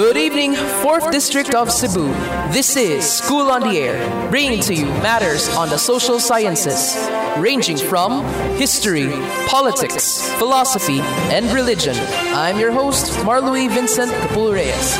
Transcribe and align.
Good 0.00 0.16
evening, 0.16 0.56
4th 0.80 1.12
District 1.12 1.52
of 1.52 1.68
Cebu. 1.68 2.08
This 2.56 2.72
is 2.72 3.04
School 3.04 3.52
on 3.52 3.60
the 3.60 3.76
Air, 3.76 4.00
bringing 4.32 4.56
to 4.64 4.72
you 4.72 4.88
matters 5.04 5.44
on 5.60 5.68
the 5.68 5.76
social 5.76 6.16
sciences, 6.16 6.96
ranging 7.36 7.76
from 7.76 8.24
history, 8.56 9.12
politics, 9.44 10.24
philosophy, 10.40 11.04
and 11.28 11.44
religion. 11.52 11.92
I'm 12.32 12.56
your 12.56 12.72
host, 12.72 13.12
Marlouis 13.28 13.68
Vincent 13.68 14.08
Capul 14.24 14.56
Reyes. 14.56 14.96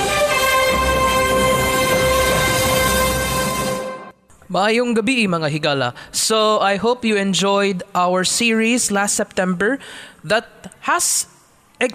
Maayong 4.53 4.93
gabi 4.93 5.25
mga 5.25 5.49
higala. 5.49 5.97
So 6.13 6.61
I 6.61 6.77
hope 6.77 7.09
you 7.09 7.17
enjoyed 7.17 7.81
our 7.97 8.21
series 8.21 8.93
last 8.93 9.17
September 9.17 9.81
that 10.29 10.45
has 10.85 11.25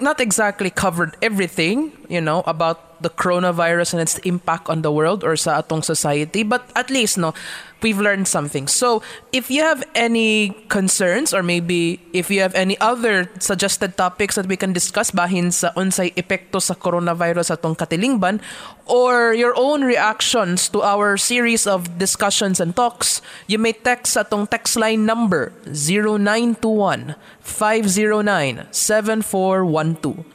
not 0.02 0.20
exactly 0.20 0.73
covered 0.73 1.13
everything, 1.22 1.94
you 2.09 2.22
know, 2.22 2.41
about 2.48 2.95
the 3.05 3.14
coronavirus 3.14 3.94
and 3.94 4.02
its 4.02 4.18
impact 4.26 4.66
on 4.66 4.82
the 4.82 4.90
world 4.90 5.22
or 5.22 5.38
sa 5.38 5.62
atong 5.62 5.86
society, 5.86 6.41
but 6.41 6.66
at 6.73 6.90
least 6.90 7.22
no, 7.22 7.38
we've 7.86 8.02
learned 8.02 8.26
something. 8.26 8.66
So, 8.66 9.05
if 9.30 9.54
you 9.54 9.62
have 9.62 9.86
any 9.94 10.58
concerns 10.73 11.30
or 11.38 11.45
maybe 11.45 12.02
if 12.18 12.34
you 12.34 12.41
have 12.41 12.58
any 12.58 12.73
other 12.81 13.30
suggested 13.38 13.94
topics 13.94 14.34
that 14.41 14.50
we 14.50 14.58
can 14.58 14.73
discuss 14.73 15.14
bahin 15.14 15.54
sa 15.54 15.70
unsay 15.78 16.09
epekto 16.18 16.58
sa 16.58 16.73
coronavirus 16.73 17.54
atong 17.54 17.78
katilingban 17.78 18.41
or 18.90 19.38
your 19.38 19.53
own 19.53 19.86
reactions 19.86 20.66
to 20.73 20.81
our 20.81 21.14
series 21.14 21.70
of 21.70 22.02
discussions 22.02 22.58
and 22.58 22.73
talks, 22.73 23.22
you 23.45 23.62
may 23.62 23.78
text 23.78 24.17
atong 24.17 24.50
text 24.50 24.73
line 24.81 25.06
number 25.06 25.53
0921 25.70 27.14
509 27.45 28.66
7412. 28.73 30.25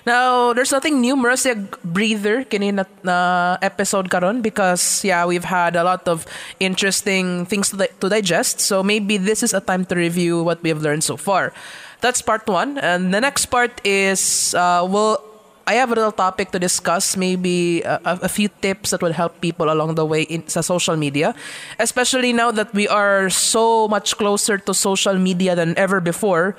Now, 0.04 0.52
there's 0.52 0.72
nothing 0.72 1.00
new 1.00 1.14
Marcia 1.14 1.54
breather 1.86 2.42
kini 2.42 2.74
na, 2.74 2.84
na 3.06 3.56
episode 3.62 4.10
karon 4.10 4.42
because 4.42 5.04
yeah, 5.06 5.24
we've 5.24 5.46
had 5.46 5.76
a 5.76 5.84
lot 5.84 6.08
of 6.08 6.26
interesting 6.58 7.46
things 7.46 7.70
to, 7.70 7.86
to 7.86 8.08
digest. 8.10 8.58
So 8.58 8.82
maybe 8.82 9.16
this 9.16 9.46
is 9.46 9.54
a 9.54 9.60
time 9.60 9.86
to 9.86 9.94
review 9.94 10.42
what 10.42 10.60
we 10.62 10.70
have 10.74 10.82
learned 10.82 11.04
so 11.04 11.16
far. 11.16 11.54
That's 12.02 12.20
part 12.20 12.48
1 12.50 12.78
and 12.82 13.14
the 13.14 13.20
next 13.22 13.46
part 13.46 13.78
is 13.86 14.54
uh 14.58 14.82
well 14.90 15.22
I 15.64 15.78
have 15.78 15.92
a 15.92 15.94
little 15.94 16.10
topic 16.10 16.50
to 16.50 16.58
discuss, 16.58 17.16
maybe 17.16 17.82
a, 17.82 18.26
a, 18.26 18.28
few 18.28 18.50
tips 18.60 18.90
that 18.90 19.00
will 19.00 19.12
help 19.12 19.40
people 19.40 19.70
along 19.70 19.94
the 19.94 20.04
way 20.04 20.22
in 20.22 20.48
social 20.48 20.96
media, 20.96 21.36
especially 21.78 22.32
now 22.32 22.50
that 22.50 22.74
we 22.74 22.88
are 22.88 23.30
so 23.30 23.86
much 23.86 24.18
closer 24.18 24.58
to 24.58 24.74
social 24.74 25.14
media 25.14 25.54
than 25.54 25.78
ever 25.78 26.00
before 26.00 26.56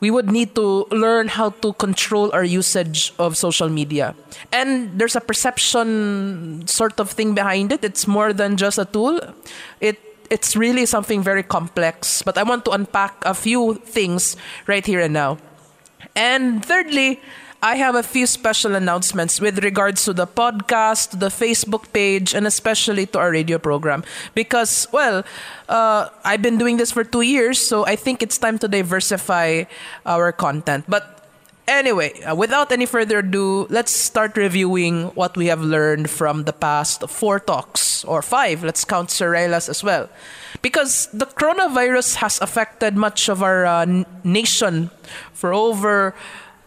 we 0.00 0.10
would 0.10 0.30
need 0.30 0.54
to 0.56 0.86
learn 0.90 1.28
how 1.28 1.50
to 1.60 1.72
control 1.74 2.32
our 2.32 2.44
usage 2.44 3.12
of 3.18 3.36
social 3.36 3.68
media. 3.68 4.14
And 4.52 4.98
there's 4.98 5.14
a 5.14 5.20
perception 5.20 6.66
sort 6.66 6.98
of 6.98 7.10
thing 7.10 7.34
behind 7.34 7.72
it. 7.72 7.84
It's 7.84 8.06
more 8.06 8.32
than 8.32 8.56
just 8.56 8.78
a 8.78 8.84
tool. 8.84 9.20
It 9.80 10.00
it's 10.30 10.54
really 10.54 10.86
something 10.86 11.22
very 11.22 11.42
complex, 11.42 12.22
but 12.22 12.38
I 12.38 12.44
want 12.44 12.64
to 12.66 12.70
unpack 12.70 13.18
a 13.26 13.34
few 13.34 13.82
things 13.82 14.36
right 14.68 14.86
here 14.86 15.00
and 15.00 15.12
now. 15.12 15.38
And 16.14 16.64
thirdly, 16.64 17.20
I 17.62 17.76
have 17.76 17.94
a 17.94 18.02
few 18.02 18.26
special 18.26 18.74
announcements 18.74 19.38
with 19.38 19.62
regards 19.62 20.04
to 20.06 20.14
the 20.14 20.26
podcast, 20.26 21.20
the 21.20 21.28
Facebook 21.28 21.92
page, 21.92 22.34
and 22.34 22.46
especially 22.46 23.04
to 23.12 23.18
our 23.18 23.30
radio 23.30 23.58
program. 23.58 24.02
Because, 24.34 24.88
well, 24.92 25.24
uh, 25.68 26.08
I've 26.24 26.40
been 26.40 26.56
doing 26.56 26.78
this 26.78 26.90
for 26.90 27.04
two 27.04 27.20
years, 27.20 27.60
so 27.60 27.84
I 27.84 27.96
think 27.96 28.22
it's 28.22 28.38
time 28.38 28.58
to 28.60 28.68
diversify 28.68 29.64
our 30.06 30.32
content. 30.32 30.86
But 30.88 31.28
anyway, 31.68 32.18
uh, 32.22 32.34
without 32.34 32.72
any 32.72 32.86
further 32.86 33.18
ado, 33.18 33.66
let's 33.68 33.92
start 33.92 34.38
reviewing 34.38 35.12
what 35.12 35.36
we 35.36 35.46
have 35.52 35.60
learned 35.60 36.08
from 36.08 36.44
the 36.44 36.54
past 36.54 37.10
four 37.10 37.38
talks, 37.38 38.04
or 38.04 38.22
five, 38.22 38.64
let's 38.64 38.86
count 38.86 39.10
Sorela's 39.10 39.68
as 39.68 39.84
well. 39.84 40.08
Because 40.62 41.08
the 41.12 41.26
coronavirus 41.26 42.16
has 42.24 42.40
affected 42.40 42.96
much 42.96 43.28
of 43.28 43.42
our 43.42 43.66
uh, 43.66 44.04
nation 44.24 44.90
for 45.34 45.52
over 45.52 46.14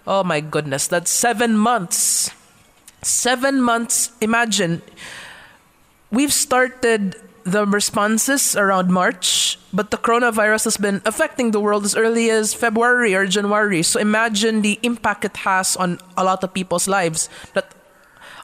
Oh 0.05 0.23
my 0.23 0.41
goodness, 0.41 0.87
that's 0.87 1.11
seven 1.11 1.55
months. 1.55 2.31
Seven 3.01 3.61
months. 3.61 4.11
Imagine, 4.19 4.81
we've 6.11 6.33
started 6.33 7.15
the 7.43 7.65
responses 7.65 8.55
around 8.55 8.91
March, 8.91 9.59
but 9.71 9.91
the 9.91 9.97
coronavirus 9.97 10.65
has 10.65 10.77
been 10.77 11.01
affecting 11.05 11.51
the 11.51 11.59
world 11.59 11.85
as 11.85 11.95
early 11.95 12.29
as 12.29 12.53
February 12.53 13.15
or 13.15 13.25
January. 13.25 13.83
So 13.83 13.99
imagine 13.99 14.61
the 14.61 14.79
impact 14.83 15.25
it 15.25 15.37
has 15.37 15.75
on 15.75 15.99
a 16.17 16.23
lot 16.23 16.43
of 16.43 16.53
people's 16.53 16.87
lives 16.87 17.29
that 17.53 17.73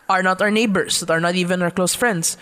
are 0.09 0.24
not 0.24 0.41
our 0.41 0.52
neighbors, 0.52 1.00
that 1.00 1.12
are 1.12 1.22
not 1.22 1.36
even 1.36 1.62
our 1.62 1.72
close 1.72 1.96
friends. 1.96 2.38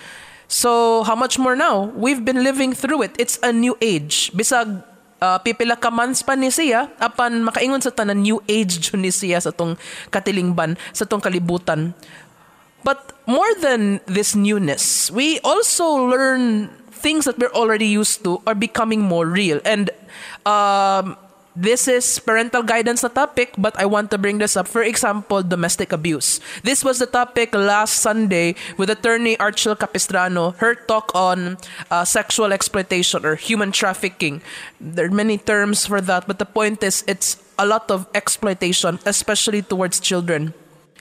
So 0.47 1.03
how 1.03 1.15
much 1.15 1.37
more 1.37 1.55
now? 1.55 1.91
We've 1.93 2.23
been 2.23 2.43
living 2.43 2.73
through 2.73 3.01
it. 3.03 3.11
It's 3.19 3.37
a 3.43 3.51
new 3.51 3.77
age. 3.81 4.31
Bisag 4.31 4.83
uh, 5.21 5.37
pipila 5.41 5.77
ka 5.77 5.89
months 5.89 6.21
pa 6.21 6.33
ni 6.37 6.49
siya 6.49 6.89
apan 7.01 7.41
makaingon 7.43 7.81
sa 7.81 7.93
tanan 7.93 8.21
new 8.21 8.41
age 8.45 8.81
jud 8.81 8.99
ni 8.99 9.13
siya 9.13 9.41
sa 9.41 9.51
tong 9.53 9.77
katilingban 10.09 10.75
sa 10.93 11.05
tong 11.05 11.21
kalibutan. 11.21 11.93
But 12.85 13.19
more 13.27 13.51
than 13.59 13.99
this 14.07 14.37
newness 14.37 15.11
we 15.11 15.43
also 15.43 16.07
learn 16.07 16.71
things 16.93 17.29
that 17.29 17.37
we're 17.37 17.53
already 17.53 17.85
used 17.85 18.23
to 18.25 18.41
are 18.47 18.57
becoming 18.57 19.03
more 19.03 19.27
real. 19.27 19.59
And 19.67 19.91
um 20.47 21.19
this 21.57 21.89
is 21.89 22.21
parental 22.21 22.61
guidance 22.61 23.01
na 23.01 23.09
topic, 23.09 23.57
but 23.57 23.73
I 23.81 23.89
want 23.89 24.13
to 24.13 24.21
bring 24.21 24.37
this 24.37 24.53
up. 24.53 24.69
For 24.69 24.85
example, 24.85 25.41
domestic 25.41 25.91
abuse. 25.91 26.39
This 26.61 26.85
was 26.85 27.01
the 27.01 27.09
topic 27.09 27.57
last 27.57 27.97
Sunday 27.97 28.53
with 28.77 28.93
attorney 28.93 29.33
Archel 29.41 29.73
Capistrano, 29.73 30.53
her 30.61 30.77
talk 30.77 31.09
on 31.17 31.57
uh, 31.89 32.05
sexual 32.05 32.53
exploitation 32.53 33.25
or 33.25 33.33
human 33.33 33.73
trafficking. 33.73 34.45
There 34.79 35.09
are 35.09 35.11
many 35.11 35.41
terms 35.41 35.89
for 35.89 35.99
that, 36.01 36.29
but 36.29 36.37
the 36.37 36.45
point 36.45 36.83
is 36.85 37.03
it's 37.09 37.41
a 37.57 37.65
lot 37.65 37.89
of 37.89 38.05
exploitation, 38.13 38.99
especially 39.05 39.65
towards 39.65 39.99
children. 39.99 40.53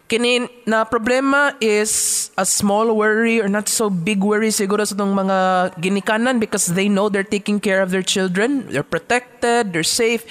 Kini 0.07 0.47
na 0.71 0.87
problema 0.87 1.59
is 1.59 2.31
a 2.39 2.47
small 2.47 2.95
worry 2.95 3.43
or 3.43 3.51
not 3.51 3.67
so 3.67 3.91
big 3.91 4.23
worry 4.23 4.55
siguro 4.55 4.87
sa 4.87 4.95
itong 4.95 5.11
mga 5.11 5.39
ginikanan 5.83 6.39
because 6.39 6.71
they 6.79 6.87
know 6.87 7.11
they're 7.11 7.27
taking 7.27 7.59
care 7.59 7.83
of 7.83 7.91
their 7.91 8.07
children, 8.07 8.71
they're 8.71 8.87
protected, 8.87 9.75
they're 9.75 9.83
safe. 9.83 10.23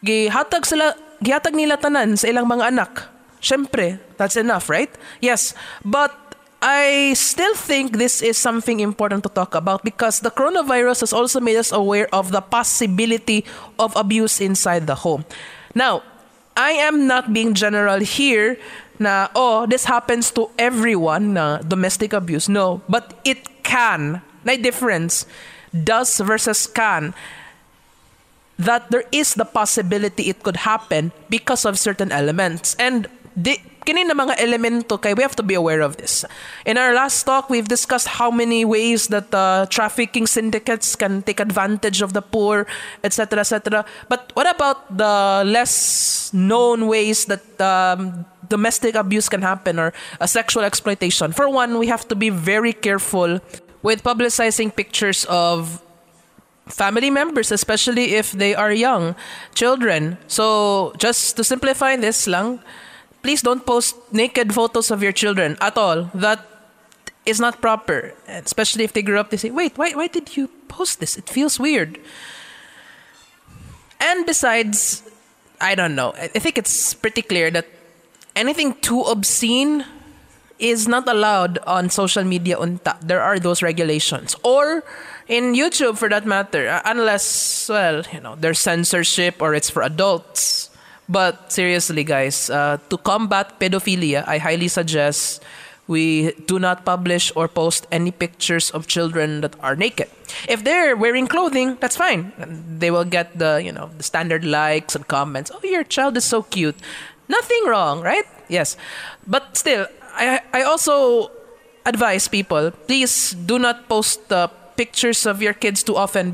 Gihatag 0.00 0.64
sila, 0.64 0.96
gihatag 1.20 1.52
nila 1.52 1.76
tanan 1.76 2.16
sa 2.16 2.32
ilang 2.32 2.48
mga 2.48 2.72
anak. 2.72 3.04
Syempre, 3.44 4.00
that's 4.16 4.40
enough, 4.40 4.72
right? 4.72 4.88
Yes, 5.20 5.52
but 5.84 6.16
I 6.64 7.12
still 7.12 7.52
think 7.52 7.98
this 8.00 8.22
is 8.22 8.38
something 8.38 8.80
important 8.80 9.26
to 9.26 9.30
talk 9.34 9.52
about 9.52 9.84
because 9.84 10.24
the 10.24 10.30
coronavirus 10.30 11.04
has 11.04 11.12
also 11.12 11.36
made 11.36 11.60
us 11.60 11.68
aware 11.68 12.08
of 12.14 12.32
the 12.32 12.40
possibility 12.40 13.44
of 13.76 13.92
abuse 13.92 14.40
inside 14.40 14.86
the 14.86 15.04
home. 15.04 15.26
Now, 15.74 16.00
I 16.56 16.78
am 16.84 17.06
not 17.06 17.32
being 17.32 17.54
general 17.54 18.00
here 18.00 18.62
na, 19.02 19.28
oh, 19.34 19.66
this 19.66 19.84
happens 19.84 20.30
to 20.32 20.50
everyone 20.58 21.34
na 21.34 21.58
domestic 21.58 22.12
abuse. 22.12 22.48
No, 22.48 22.82
but 22.88 23.18
it 23.24 23.62
can. 23.62 24.22
Na 24.44 24.56
difference. 24.56 25.26
Does 25.72 26.18
versus 26.20 26.66
can. 26.66 27.14
That 28.58 28.90
there 28.90 29.04
is 29.10 29.34
the 29.34 29.44
possibility 29.44 30.28
it 30.28 30.42
could 30.42 30.68
happen 30.68 31.12
because 31.28 31.64
of 31.64 31.78
certain 31.78 32.12
elements. 32.12 32.76
And 32.78 33.08
the, 33.36 33.58
kini 33.84 34.04
na 34.04 34.14
mga 34.14 34.38
elemento 34.38 35.00
kay 35.00 35.14
we 35.14 35.22
have 35.22 35.36
to 35.36 35.42
be 35.42 35.54
aware 35.54 35.80
of 35.80 35.96
this. 35.96 36.24
In 36.66 36.78
our 36.78 36.94
last 36.94 37.22
talk, 37.24 37.50
we've 37.50 37.68
discussed 37.68 38.18
how 38.18 38.30
many 38.30 38.64
ways 38.64 39.08
that 39.08 39.32
uh, 39.34 39.66
trafficking 39.66 40.26
syndicates 40.26 40.96
can 40.96 41.22
take 41.22 41.40
advantage 41.40 42.02
of 42.02 42.12
the 42.12 42.22
poor, 42.22 42.66
etc., 43.04 43.40
etc. 43.40 43.84
But 44.08 44.30
what 44.34 44.48
about 44.48 44.96
the 44.96 45.42
less 45.46 46.32
known 46.32 46.86
ways 46.86 47.26
that 47.26 47.44
um, 47.60 48.24
domestic 48.48 48.94
abuse 48.94 49.28
can 49.28 49.42
happen 49.42 49.78
or 49.78 49.92
a 50.20 50.28
sexual 50.28 50.62
exploitation? 50.62 51.32
For 51.32 51.48
one, 51.48 51.78
we 51.78 51.86
have 51.88 52.06
to 52.08 52.14
be 52.14 52.30
very 52.30 52.72
careful 52.72 53.40
with 53.82 54.02
publicizing 54.02 54.74
pictures 54.74 55.24
of 55.26 55.82
family 56.66 57.10
members, 57.10 57.50
especially 57.50 58.14
if 58.14 58.32
they 58.32 58.54
are 58.54 58.72
young 58.72 59.14
children. 59.54 60.18
So, 60.26 60.92
just 60.98 61.36
to 61.36 61.44
simplify 61.44 61.96
this 61.96 62.26
lang, 62.26 62.60
please 63.22 63.42
don't 63.42 63.64
post 63.64 63.96
naked 64.12 64.52
photos 64.52 64.90
of 64.90 65.02
your 65.02 65.12
children 65.12 65.56
at 65.60 65.76
all. 65.78 66.10
That 66.14 66.44
is 67.24 67.40
not 67.40 67.60
proper. 67.60 68.14
Especially 68.28 68.84
if 68.84 68.92
they 68.92 69.02
grow 69.02 69.20
up, 69.20 69.30
they 69.30 69.36
say, 69.36 69.50
wait, 69.50 69.78
why, 69.78 69.92
why 69.92 70.08
did 70.08 70.36
you 70.36 70.48
post 70.68 71.00
this? 71.00 71.16
It 71.16 71.28
feels 71.28 71.58
weird. 71.58 71.98
And 74.00 74.26
besides, 74.26 75.02
I 75.60 75.74
don't 75.74 75.94
know. 75.94 76.12
I 76.18 76.30
I 76.34 76.38
think 76.42 76.58
it's 76.58 76.94
pretty 76.94 77.22
clear 77.22 77.50
that 77.54 77.66
anything 78.34 78.74
too 78.82 79.02
obscene 79.06 79.86
is 80.58 80.86
not 80.86 81.06
allowed 81.08 81.58
on 81.66 81.90
social 81.90 82.24
media 82.24 82.56
unta. 82.56 82.98
There 83.00 83.22
are 83.22 83.38
those 83.38 83.62
regulations. 83.62 84.34
Or 84.42 84.82
in 85.28 85.54
YouTube 85.54 85.98
for 85.98 86.08
that 86.10 86.26
matter, 86.26 86.68
uh, 86.68 86.82
unless 86.84 87.68
well, 87.70 88.02
you 88.12 88.20
know, 88.20 88.34
there's 88.34 88.58
censorship 88.58 89.38
or 89.40 89.54
it's 89.54 89.70
for 89.70 89.82
adults. 89.82 90.70
But 91.12 91.52
seriously 91.52 92.04
guys, 92.04 92.48
uh, 92.48 92.78
to 92.88 92.96
combat 92.96 93.60
pedophilia, 93.60 94.24
I 94.26 94.38
highly 94.38 94.68
suggest 94.68 95.44
we 95.86 96.32
do 96.48 96.58
not 96.58 96.86
publish 96.88 97.28
or 97.36 97.48
post 97.48 97.86
any 97.92 98.10
pictures 98.10 98.70
of 98.70 98.86
children 98.86 99.42
that 99.42 99.52
are 99.60 99.76
naked. 99.76 100.08
If 100.48 100.64
they're 100.64 100.96
wearing 100.96 101.26
clothing, 101.28 101.76
that's 101.80 101.96
fine. 101.96 102.32
They 102.80 102.90
will 102.90 103.04
get 103.04 103.36
the, 103.38 103.60
you 103.62 103.72
know, 103.72 103.90
the 103.92 104.02
standard 104.02 104.44
likes 104.44 104.96
and 104.96 105.06
comments. 105.06 105.50
Oh, 105.52 105.60
your 105.62 105.84
child 105.84 106.16
is 106.16 106.24
so 106.24 106.42
cute. 106.48 106.76
Nothing 107.28 107.66
wrong, 107.66 108.00
right? 108.00 108.24
Yes. 108.48 108.80
But 109.26 109.56
still, 109.56 109.86
I 110.16 110.40
I 110.52 110.62
also 110.62 111.28
advise 111.84 112.28
people, 112.28 112.70
please 112.88 113.36
do 113.36 113.58
not 113.58 113.88
post 113.88 114.28
the 114.28 114.48
pictures 114.76 115.26
of 115.26 115.42
your 115.42 115.52
kids 115.52 115.82
too 115.82 115.96
often 115.96 116.32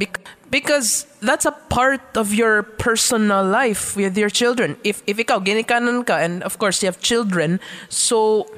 because 0.50 1.06
that's 1.20 1.44
a 1.44 1.52
part 1.52 2.00
of 2.16 2.32
your 2.32 2.62
personal 2.62 3.44
life 3.44 3.96
with 3.96 4.16
your 4.16 4.30
children. 4.30 4.76
If 4.84 5.02
if 5.06 5.18
ikaw 5.18 5.44
ginikanan 5.44 6.06
ka 6.06 6.16
and 6.16 6.42
of 6.42 6.58
course 6.58 6.82
you 6.82 6.88
have 6.88 7.00
children, 7.00 7.60
so 7.88 8.48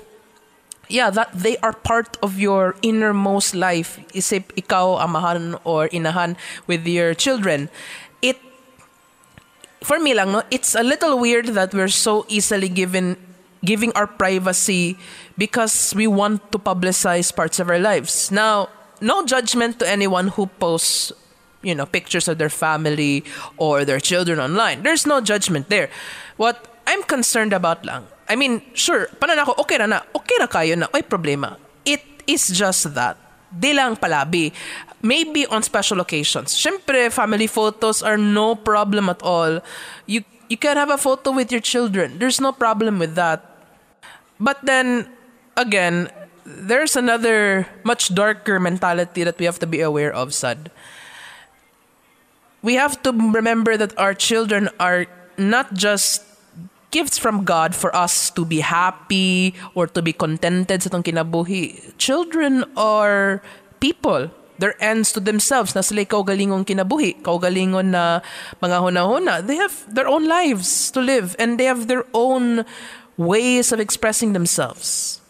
yeah, 0.91 1.11
that 1.11 1.31
they 1.33 1.57
are 1.59 1.73
part 1.73 2.19
of 2.23 2.39
your 2.39 2.75
innermost 2.83 3.55
life. 3.55 3.99
Isip 4.13 4.51
ikaw 4.59 4.99
amahan 4.99 5.59
or 5.65 5.89
inahan 5.89 6.37
with 6.67 6.87
your 6.87 7.15
children. 7.15 7.71
It 8.23 8.39
for 9.83 9.99
me 9.99 10.15
lang 10.15 10.33
no, 10.35 10.43
it's 10.51 10.75
a 10.75 10.83
little 10.83 11.19
weird 11.19 11.55
that 11.59 11.73
we're 11.73 11.93
so 11.93 12.27
easily 12.29 12.69
given 12.69 13.17
giving 13.65 13.93
our 13.93 14.07
privacy 14.07 14.97
because 15.37 15.95
we 15.95 16.07
want 16.07 16.41
to 16.53 16.59
publicize 16.59 17.35
parts 17.35 17.61
of 17.61 17.69
our 17.69 17.79
lives. 17.79 18.31
Now, 18.33 18.69
no 19.01 19.25
judgment 19.25 19.79
to 19.81 19.89
anyone 19.89 20.29
who 20.29 20.47
posts 20.47 21.13
you 21.63 21.75
know 21.75 21.87
pictures 21.87 22.29
of 22.29 22.39
their 22.39 22.51
family 22.53 23.25
or 23.57 23.85
their 23.85 24.01
children 24.01 24.41
online. 24.41 24.83
There's 24.83 25.07
no 25.07 25.21
judgment 25.21 25.69
there. 25.69 25.91
What 26.37 26.67
I'm 26.87 27.03
concerned 27.05 27.53
about 27.53 27.85
lang 27.85 28.07
I 28.31 28.39
mean, 28.39 28.63
sure, 28.79 29.11
panan 29.19 29.43
ako, 29.43 29.59
okay 29.67 29.83
na 29.83 29.91
na, 29.91 29.99
okay 30.15 30.39
na 30.39 30.47
kayo 30.47 30.79
na, 30.79 30.87
ay 30.95 31.03
problema. 31.03 31.59
It 31.83 32.07
is 32.31 32.47
just 32.55 32.95
that. 32.95 33.19
Di 33.51 33.75
lang 33.75 33.99
palabi. 33.99 34.55
Maybe 35.03 35.51
on 35.51 35.67
special 35.67 35.99
occasions. 35.99 36.55
Siyempre, 36.55 37.11
family 37.11 37.51
photos 37.51 38.07
are 38.07 38.15
no 38.15 38.55
problem 38.55 39.11
at 39.11 39.19
all. 39.27 39.59
You, 40.07 40.23
you 40.47 40.55
can 40.55 40.79
have 40.79 40.95
a 40.95 41.01
photo 41.01 41.35
with 41.35 41.51
your 41.51 41.61
children. 41.61 42.23
There's 42.23 42.39
no 42.39 42.55
problem 42.55 43.03
with 43.03 43.19
that. 43.19 43.43
But 44.39 44.63
then, 44.63 45.11
again, 45.59 46.15
there's 46.47 46.95
another 46.95 47.67
much 47.83 48.15
darker 48.15 48.61
mentality 48.61 49.25
that 49.25 49.43
we 49.43 49.45
have 49.51 49.59
to 49.59 49.67
be 49.67 49.81
aware 49.83 50.15
of, 50.15 50.33
Sad. 50.33 50.71
We 52.63 52.75
have 52.75 53.03
to 53.03 53.13
remember 53.13 53.77
that 53.77 53.97
our 53.99 54.13
children 54.13 54.69
are 54.79 55.07
not 55.39 55.73
just 55.73 56.25
gifts 56.91 57.17
from 57.19 57.45
God 57.45 57.75
for 57.75 57.95
us 57.95 58.31
to 58.31 58.45
be 58.45 58.61
happy 58.61 59.55
or 59.75 59.87
to 59.87 60.03
be 60.03 60.13
contented 60.13 60.83
sa 60.83 60.91
itong 60.91 61.07
kinabuhi. 61.07 61.97
Children 61.97 62.65
are 62.77 63.41
people. 63.79 64.31
They're 64.61 64.77
ends 64.77 65.09
to 65.17 65.21
themselves. 65.21 65.73
Na 65.73 65.81
sila 65.81 66.05
kinabuhi. 66.05 67.23
Kaugalingon 67.25 67.97
na 67.97 68.21
mga 68.61 68.77
hunahuna. 68.85 69.41
They 69.47 69.57
have 69.57 69.87
their 69.89 70.07
own 70.07 70.29
lives 70.29 70.91
to 70.93 71.01
live 71.01 71.35
and 71.39 71.57
they 71.57 71.65
have 71.65 71.89
their 71.89 72.05
own 72.13 72.67
ways 73.17 73.73
of 73.73 73.81
expressing 73.81 74.35
themselves. 74.35 75.21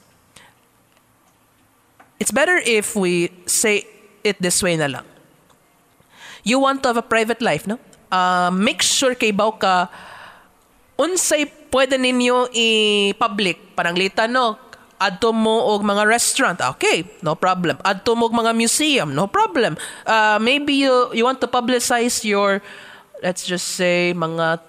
It's 2.19 2.31
better 2.31 2.59
if 2.59 2.97
we 2.97 3.31
say 3.47 3.87
it 4.25 4.43
this 4.43 4.63
way 4.63 4.77
na 4.77 4.87
lang. 4.87 5.07
You 6.45 6.59
want 6.59 6.83
to 6.83 6.95
have 6.95 7.01
a 7.01 7.07
private 7.07 7.43
life, 7.43 7.67
no? 7.67 7.79
Uh, 8.11 8.51
make 8.51 8.83
sure 8.83 9.15
kay 9.15 9.31
baw 9.31 9.55
ka 9.55 9.87
unsay 10.99 11.49
pwede 11.73 11.97
ninyo 11.97 12.51
i-public. 12.53 13.73
Parang 13.79 13.97
lita 13.97 14.27
no? 14.29 14.59
Adto 15.01 15.33
mo 15.33 15.73
og 15.73 15.81
mga 15.81 16.05
restaurant. 16.05 16.59
Okay 16.77 17.09
no 17.25 17.33
problem. 17.33 17.81
Adto 17.81 18.13
mo 18.13 18.29
og 18.29 18.37
mga 18.37 18.53
museum 18.53 19.17
no 19.17 19.25
problem. 19.25 19.79
Uh, 20.05 20.37
maybe 20.43 20.77
you 20.77 20.93
you 21.17 21.25
want 21.25 21.41
to 21.41 21.49
publicize 21.49 22.21
your 22.21 22.61
let's 23.25 23.49
just 23.49 23.81
say 23.81 24.13
mga 24.13 24.61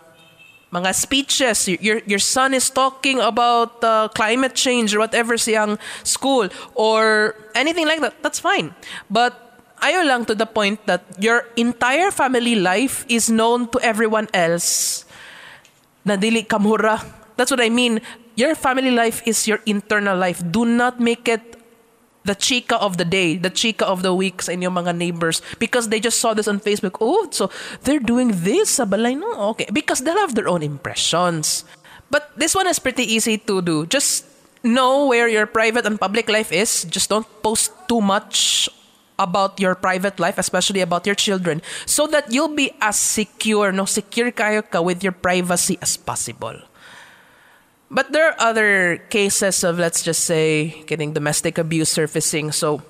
mga 0.72 0.96
speeches. 0.96 1.68
Your 1.68 2.00
your 2.08 2.24
son 2.24 2.56
is 2.56 2.72
talking 2.72 3.20
about 3.20 3.84
uh, 3.84 4.08
climate 4.16 4.56
change 4.56 4.96
or 4.96 5.04
whatever 5.04 5.36
siyang 5.36 5.76
school 6.08 6.48
or 6.80 7.36
anything 7.52 7.84
like 7.84 8.00
that. 8.00 8.16
That's 8.24 8.40
fine. 8.40 8.72
But 9.12 9.51
ayaw 9.82 10.06
lang 10.06 10.22
to 10.30 10.38
the 10.38 10.46
point 10.46 10.80
that 10.86 11.04
your 11.18 11.50
entire 11.58 12.14
family 12.14 12.56
life 12.56 13.04
is 13.10 13.28
known 13.28 13.68
to 13.74 13.82
everyone 13.82 14.30
else 14.32 15.04
na 16.06 16.16
dili 16.16 16.46
kamura. 16.46 17.02
That's 17.36 17.50
what 17.50 17.62
I 17.62 17.70
mean. 17.70 18.00
Your 18.38 18.56
family 18.56 18.94
life 18.94 19.26
is 19.26 19.50
your 19.50 19.60
internal 19.66 20.16
life. 20.16 20.40
Do 20.40 20.64
not 20.64 21.02
make 21.02 21.28
it 21.28 21.58
the 22.24 22.38
chica 22.38 22.78
of 22.78 22.98
the 22.98 23.06
day, 23.06 23.38
the 23.38 23.50
chica 23.50 23.86
of 23.86 24.06
the 24.06 24.14
week 24.14 24.46
sa 24.46 24.54
inyong 24.54 24.86
mga 24.86 24.94
neighbors 24.94 25.42
because 25.58 25.90
they 25.90 26.00
just 26.00 26.22
saw 26.22 26.38
this 26.38 26.48
on 26.48 26.62
Facebook. 26.62 27.02
Oh, 27.02 27.28
so 27.34 27.50
they're 27.82 28.02
doing 28.02 28.46
this 28.46 28.78
sa 28.78 28.86
balay 28.86 29.18
no? 29.18 29.58
Okay. 29.58 29.66
Because 29.74 30.06
they'll 30.06 30.22
have 30.22 30.38
their 30.38 30.48
own 30.48 30.62
impressions. 30.62 31.66
But 32.14 32.30
this 32.38 32.54
one 32.54 32.68
is 32.70 32.78
pretty 32.78 33.08
easy 33.08 33.42
to 33.50 33.62
do. 33.62 33.90
Just 33.90 34.30
know 34.62 35.08
where 35.10 35.26
your 35.28 35.50
private 35.50 35.90
and 35.90 35.98
public 35.98 36.30
life 36.30 36.52
is. 36.52 36.86
Just 36.86 37.10
don't 37.10 37.26
post 37.42 37.74
too 37.90 38.02
much 38.02 38.70
about 39.20 39.60
your 39.60 39.76
private 39.76 40.20
life, 40.20 40.38
especially 40.38 40.82
about 40.82 41.06
your 41.06 41.16
children, 41.16 41.62
so 41.86 42.08
that 42.08 42.32
you'll 42.32 42.56
be 42.56 42.72
as 42.82 42.98
secure, 42.98 43.72
no, 43.72 43.86
secure 43.86 44.32
kayo 44.32 44.64
ka 44.64 44.82
with 44.82 45.04
your 45.04 45.12
privacy 45.14 45.78
as 45.82 45.98
possible. 45.98 46.60
But 47.92 48.14
there 48.14 48.32
are 48.32 48.36
other 48.40 49.04
cases 49.10 49.64
of, 49.64 49.78
let's 49.78 50.02
just 50.02 50.24
say, 50.24 50.82
getting 50.88 51.12
domestic 51.12 51.58
abuse 51.58 51.90
surfacing. 51.90 52.54
So, 52.54 52.82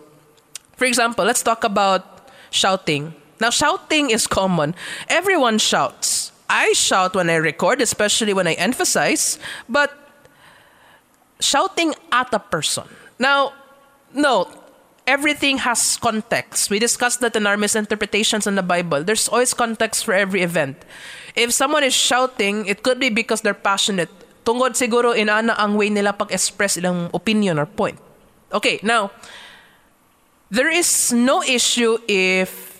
for 0.78 0.86
example, 0.86 1.26
let's 1.26 1.42
talk 1.42 1.64
about 1.64 2.30
shouting. 2.52 3.16
Now, 3.40 3.50
shouting 3.50 4.12
is 4.12 4.28
common. 4.28 4.75
Everyone 5.10 5.58
shouts. 5.58 6.32
I 6.48 6.74
shout 6.74 7.16
when 7.16 7.30
I 7.30 7.36
record, 7.36 7.82
especially 7.82 8.34
when 8.34 8.46
I 8.46 8.54
emphasize, 8.54 9.40
but 9.68 9.90
shouting 11.40 11.96
at 12.12 12.32
a 12.34 12.40
person. 12.40 12.84
Now, 13.18 13.54
no, 14.13 14.48
everything 15.12 15.60
has 15.68 16.00
context. 16.00 16.72
We 16.72 16.80
discussed 16.80 17.20
that 17.20 17.36
in 17.36 17.44
our 17.44 17.60
misinterpretations 17.60 18.48
in 18.48 18.56
the 18.56 18.63
Bible. 18.63 19.03
There's 19.03 19.27
always 19.27 19.51
context 19.51 20.08
for 20.08 20.15
every 20.15 20.39
event. 20.39 20.80
If 21.36 21.51
someone 21.51 21.84
is 21.84 21.91
shouting, 21.91 22.63
it 22.72 22.80
could 22.80 22.96
be 22.96 23.12
because 23.12 23.44
they're 23.44 23.53
passionate. 23.58 24.08
Tungod 24.48 24.80
siguro 24.80 25.12
inaana 25.12 25.60
ang 25.60 25.75
way 25.75 25.91
nila 25.91 26.15
pag-express 26.15 26.80
ilang 26.80 27.12
opinion 27.12 27.60
or 27.60 27.68
point. 27.68 28.00
Okay, 28.56 28.80
now, 28.82 29.12
there 30.48 30.72
is 30.72 31.12
no 31.12 31.44
issue 31.44 32.00
if 32.08 32.72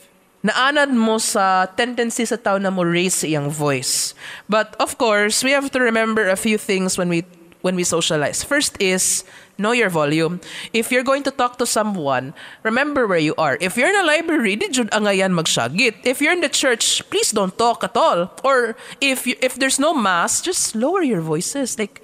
naanad 0.42 0.90
mo 0.90 1.20
sa 1.20 1.68
tendency 1.76 2.24
sa 2.26 2.40
tao 2.40 2.58
na 2.58 2.72
mo 2.72 2.88
raise 2.88 3.28
iyang 3.28 3.52
voice. 3.52 4.16
But 4.48 4.74
of 4.80 4.98
course, 4.98 5.44
we 5.44 5.52
have 5.52 5.70
to 5.76 5.80
remember 5.84 6.32
a 6.32 6.40
few 6.40 6.58
things 6.58 6.96
when 6.96 7.12
we 7.12 7.28
when 7.62 7.76
we 7.76 7.84
socialize. 7.84 8.44
First 8.44 8.78
is 8.82 9.24
know 9.58 9.72
your 9.72 9.90
volume. 9.90 10.42
If 10.74 10.92
you're 10.92 11.06
going 11.06 11.24
to 11.24 11.32
talk 11.32 11.58
to 11.62 11.66
someone, 11.66 12.34
remember 12.64 13.06
where 13.06 13.22
you 13.22 13.38
are. 13.38 13.58
If 13.62 13.78
you're 13.78 13.90
in 13.90 13.96
a 13.96 14.06
library, 14.06 14.58
di 14.58 14.70
jud 14.70 14.90
angayan 14.92 15.38
magsagit. 15.38 16.02
If 16.04 16.20
you're 16.20 16.34
in 16.34 16.42
the 16.42 16.50
church, 16.52 17.06
please 17.10 17.32
don't 17.32 17.56
talk 17.58 17.86
at 17.86 17.96
all. 17.96 18.34
Or 18.44 18.76
if 19.00 19.26
you, 19.30 19.38
if 19.40 19.56
there's 19.56 19.80
no 19.80 19.94
mass, 19.94 20.42
just 20.42 20.76
lower 20.76 21.02
your 21.06 21.22
voices. 21.22 21.78
Like 21.78 22.02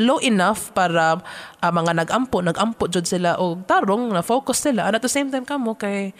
low 0.00 0.18
enough 0.18 0.74
para 0.74 1.22
uh, 1.62 1.70
mga 1.70 2.02
nagampo, 2.02 2.42
nagampo 2.42 2.90
jud 2.90 3.06
sila 3.06 3.36
o 3.38 3.60
tarong 3.68 4.10
na 4.10 4.24
focus 4.24 4.64
sila. 4.64 4.88
And 4.90 4.96
at 4.96 5.02
the 5.02 5.12
same 5.12 5.30
time 5.30 5.44
kamo 5.44 5.76
kay 5.78 6.16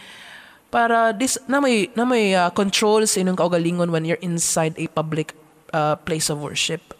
para 0.71 1.15
this 1.15 1.39
na 1.47 1.63
may 1.63 1.91
na 1.95 2.05
may 2.05 2.35
uh, 2.35 2.51
inyong 2.51 3.39
kaugalingon 3.39 3.91
when 3.91 4.05
you're 4.05 4.23
inside 4.23 4.75
a 4.79 4.87
public 4.91 5.35
uh, 5.73 5.97
place 6.03 6.31
of 6.31 6.43
worship. 6.43 6.95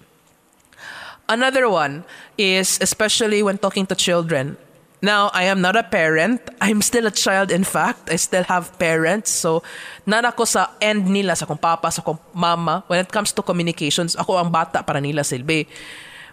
Another 1.29 1.69
one 1.69 2.05
is 2.37 2.79
especially 2.81 3.43
when 3.43 3.57
talking 3.59 3.87
to 3.87 3.95
children. 3.95 4.57
Now, 5.05 5.29
I 5.37 5.45
am 5.45 5.61
not 5.61 5.77
a 5.77 5.83
parent. 5.85 6.41
I'm 6.61 6.81
still 6.81 7.07
a 7.07 7.11
child, 7.11 7.51
in 7.51 7.65
fact. 7.65 8.09
I 8.09 8.17
still 8.17 8.45
have 8.45 8.73
parents. 8.79 9.29
So, 9.29 9.63
nara 10.09 10.33
ko 10.33 10.45
sa 10.49 10.73
end 10.81 11.09
nila, 11.09 11.37
sa 11.37 11.45
kong 11.45 11.61
papa, 11.61 11.93
sa 11.93 12.01
kong 12.01 12.17
mama. 12.33 12.85
When 12.89 13.01
it 13.01 13.13
comes 13.13 13.33
to 13.37 13.43
communications, 13.45 14.17
ako 14.17 14.41
ang 14.41 14.49
bata 14.49 14.81
para 14.81 15.01
nila 15.05 15.21
silbi. 15.21 15.69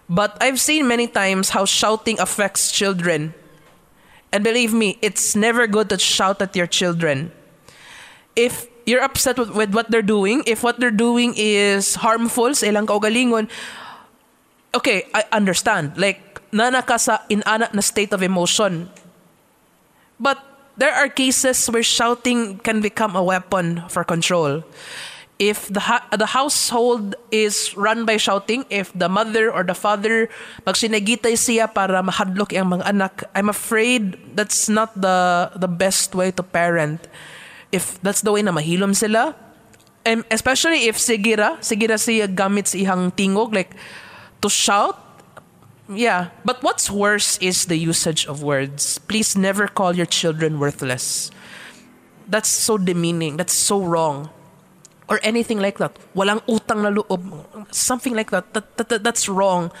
But 0.08 0.40
I've 0.40 0.60
seen 0.60 0.88
many 0.88 1.04
times 1.06 1.52
how 1.52 1.64
shouting 1.64 2.20
affects 2.20 2.72
children. 2.72 3.36
And 4.32 4.40
believe 4.40 4.72
me, 4.72 4.96
it's 5.04 5.36
never 5.36 5.68
good 5.68 5.92
to 5.92 5.98
shout 6.00 6.40
at 6.40 6.56
your 6.56 6.66
children. 6.66 7.32
If 8.32 8.72
you're 8.88 9.04
upset 9.04 9.36
with, 9.36 9.52
with 9.52 9.74
what 9.74 9.90
they're 9.90 10.00
doing, 10.00 10.42
if 10.46 10.64
what 10.64 10.80
they're 10.80 10.90
doing 10.90 11.34
is 11.36 12.00
harmful 12.00 12.56
sa 12.56 12.72
ilang 12.72 12.88
kaugalingon, 12.88 13.52
okay, 14.74 15.08
I 15.14 15.24
understand. 15.32 15.96
Like, 15.96 16.40
nana 16.52 16.82
ka 16.82 16.96
sa 16.96 17.24
inana 17.28 17.72
na 17.72 17.80
state 17.80 18.12
of 18.12 18.22
emotion. 18.22 18.88
But 20.20 20.38
there 20.76 20.92
are 20.92 21.08
cases 21.08 21.66
where 21.68 21.82
shouting 21.82 22.58
can 22.60 22.80
become 22.80 23.16
a 23.16 23.22
weapon 23.22 23.84
for 23.88 24.04
control. 24.04 24.64
If 25.42 25.66
the 25.66 25.90
ha- 25.90 26.06
the 26.14 26.38
household 26.38 27.18
is 27.34 27.74
run 27.74 28.06
by 28.06 28.14
shouting, 28.14 28.62
if 28.70 28.94
the 28.94 29.10
mother 29.10 29.50
or 29.50 29.66
the 29.66 29.74
father 29.74 30.30
magsinagitay 30.62 31.34
siya 31.34 31.66
para 31.66 31.98
mahadlok 31.98 32.54
ang 32.54 32.78
mga 32.78 32.84
anak, 32.86 33.26
I'm 33.34 33.50
afraid 33.50 34.14
that's 34.38 34.70
not 34.70 34.94
the 34.94 35.50
the 35.58 35.66
best 35.66 36.14
way 36.14 36.30
to 36.38 36.46
parent. 36.46 37.10
If 37.74 37.98
that's 38.06 38.22
the 38.22 38.30
way 38.30 38.46
na 38.46 38.54
mahilom 38.54 38.94
sila, 38.94 39.34
and 40.06 40.22
especially 40.30 40.86
if 40.86 40.94
sigira, 40.94 41.58
sigira 41.58 41.98
siya 41.98 42.30
gamit 42.30 42.70
sa 42.70 42.78
ihang 42.78 43.10
tingog 43.10 43.50
like 43.50 43.74
to 44.42 44.50
shout? 44.50 44.98
Yeah. 45.88 46.30
But 46.44 46.62
what's 46.62 46.90
worse 46.90 47.38
is 47.38 47.66
the 47.66 47.76
usage 47.76 48.26
of 48.26 48.42
words. 48.42 48.98
Please 48.98 49.36
never 49.36 49.66
call 49.66 49.96
your 49.96 50.06
children 50.06 50.58
worthless. 50.58 51.30
That's 52.28 52.48
so 52.48 52.78
demeaning. 52.78 53.36
That's 53.36 53.54
so 53.54 53.82
wrong. 53.82 54.30
Or 55.08 55.20
anything 55.22 55.60
like 55.60 55.78
that. 55.78 55.98
Walang 56.14 56.40
utang 56.46 56.82
na 56.82 56.90
loob. 56.90 57.22
Something 57.74 58.14
like 58.14 58.30
that, 58.30 58.54
that, 58.54 58.76
that, 58.76 58.88
that 58.88 59.02
that's 59.04 59.28
wrong. 59.28 59.72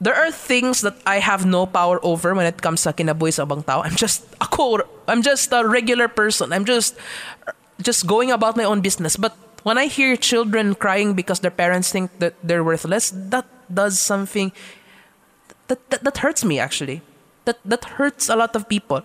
There 0.00 0.14
are 0.14 0.30
things 0.32 0.80
that 0.80 0.96
I 1.04 1.20
have 1.20 1.44
no 1.44 1.66
power 1.66 2.00
over 2.02 2.32
when 2.34 2.46
it 2.46 2.62
comes 2.62 2.80
sa 2.80 2.92
kinabuhi 2.92 3.34
sa 3.34 3.44
ibang 3.44 3.66
tao. 3.66 3.82
I'm 3.82 3.96
just 3.96 4.24
ako, 4.40 4.80
I'm 5.04 5.20
just 5.20 5.52
a 5.52 5.66
regular 5.66 6.08
person. 6.08 6.54
I'm 6.54 6.64
just 6.64 6.96
just 7.82 8.06
going 8.06 8.30
about 8.32 8.56
my 8.56 8.64
own 8.64 8.80
business. 8.80 9.16
But 9.16 9.36
when 9.62 9.78
I 9.78 9.86
hear 9.86 10.16
children 10.16 10.74
crying 10.74 11.14
because 11.14 11.40
their 11.40 11.50
parents 11.50 11.90
think 11.90 12.18
that 12.18 12.34
they're 12.42 12.64
worthless, 12.64 13.10
that 13.10 13.46
does 13.72 13.98
something 13.98 14.52
that, 15.68 15.78
that, 15.90 16.04
that 16.04 16.18
hurts 16.18 16.44
me 16.44 16.58
actually. 16.58 17.02
That 17.44 17.58
that 17.64 17.96
hurts 17.96 18.28
a 18.28 18.36
lot 18.36 18.54
of 18.54 18.68
people. 18.68 19.02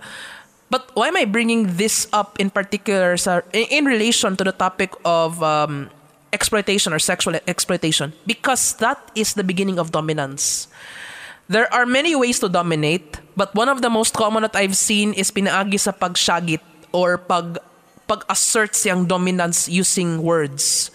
But 0.70 0.92
why 0.98 1.08
am 1.08 1.16
I 1.16 1.26
bringing 1.26 1.78
this 1.78 2.10
up 2.12 2.40
in 2.40 2.50
particular 2.50 3.16
sir, 3.18 3.46
in, 3.54 3.86
relation 3.86 4.36
to 4.36 4.44
the 4.44 4.52
topic 4.52 4.92
of 5.06 5.42
um, 5.44 5.90
exploitation 6.34 6.92
or 6.92 7.00
sexual 7.00 7.38
exploitation? 7.48 8.14
Because 8.26 8.74
that 8.82 9.00
is 9.16 9.36
the 9.36 9.44
beginning 9.44 9.80
of 9.80 9.92
dominance. 9.92 10.68
There 11.48 11.72
are 11.72 11.86
many 11.86 12.16
ways 12.16 12.40
to 12.42 12.50
dominate, 12.50 13.22
but 13.38 13.54
one 13.54 13.70
of 13.70 13.84
the 13.84 13.90
most 13.90 14.16
common 14.16 14.42
that 14.42 14.56
I've 14.56 14.76
seen 14.76 15.14
is 15.14 15.30
pinaagi 15.30 15.80
sa 15.80 15.94
pagsyagit 15.94 16.66
or 16.92 17.22
pag 17.22 17.62
pag-assert 18.08 18.74
siyang 18.74 19.08
dominance 19.08 19.70
using 19.70 20.22
words. 20.22 20.92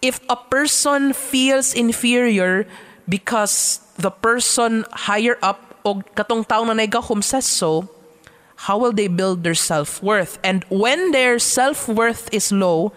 If 0.00 0.20
a 0.28 0.36
person 0.36 1.12
feels 1.12 1.74
inferior 1.74 2.66
because 3.08 3.80
the 3.96 4.10
person 4.10 4.84
higher 4.92 5.38
up 5.42 5.80
o 5.84 6.00
katong 6.16 6.48
tao 6.48 6.64
na 6.64 6.72
nagahom 6.72 7.22
says 7.22 7.44
so, 7.44 7.88
how 8.64 8.78
will 8.78 8.92
they 8.92 9.08
build 9.08 9.44
their 9.44 9.54
self-worth? 9.54 10.38
And 10.42 10.64
when 10.72 11.12
their 11.12 11.38
self-worth 11.38 12.32
is 12.32 12.52
low, 12.52 12.92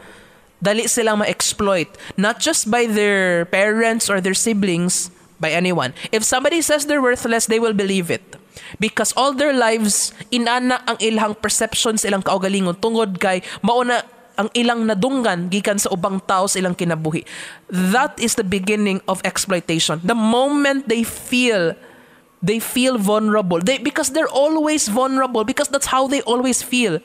dali 0.63 0.88
silang 0.88 1.20
ma-exploit. 1.20 1.91
Not 2.15 2.39
just 2.39 2.72
by 2.72 2.86
their 2.88 3.46
parents 3.46 4.10
or 4.10 4.22
their 4.22 4.34
siblings, 4.34 5.12
by 5.39 5.51
anyone. 5.51 5.94
If 6.12 6.24
somebody 6.24 6.62
says 6.62 6.86
they're 6.86 7.01
worthless, 7.01 7.46
they 7.46 7.60
will 7.60 7.74
believe 7.74 8.10
it. 8.10 8.37
Because 8.80 9.14
all 9.18 9.34
their 9.34 9.54
lives, 9.54 10.14
inana 10.30 10.82
ang 10.86 10.98
ilang 11.02 11.34
perceptions, 11.38 12.04
ilang 12.04 12.24
kaugalingon, 12.24 12.78
tungod 12.78 13.18
kay 13.18 13.42
mauna 13.62 14.04
ang 14.38 14.54
ilang 14.54 14.86
nadunggan 14.86 15.50
gikan 15.50 15.82
sa 15.82 15.90
ubang 15.90 16.22
tao 16.22 16.46
sa 16.46 16.62
ilang 16.62 16.78
kinabuhi. 16.78 17.26
That 17.74 18.16
is 18.22 18.38
the 18.38 18.46
beginning 18.46 19.02
of 19.10 19.20
exploitation. 19.26 20.00
The 20.06 20.16
moment 20.16 20.86
they 20.86 21.02
feel 21.02 21.74
they 22.38 22.62
feel 22.62 23.02
vulnerable, 23.02 23.58
they 23.58 23.82
because 23.82 24.14
they're 24.14 24.30
always 24.30 24.86
vulnerable 24.88 25.42
because 25.42 25.74
that's 25.74 25.90
how 25.90 26.06
they 26.06 26.22
always 26.22 26.62
feel. 26.62 27.02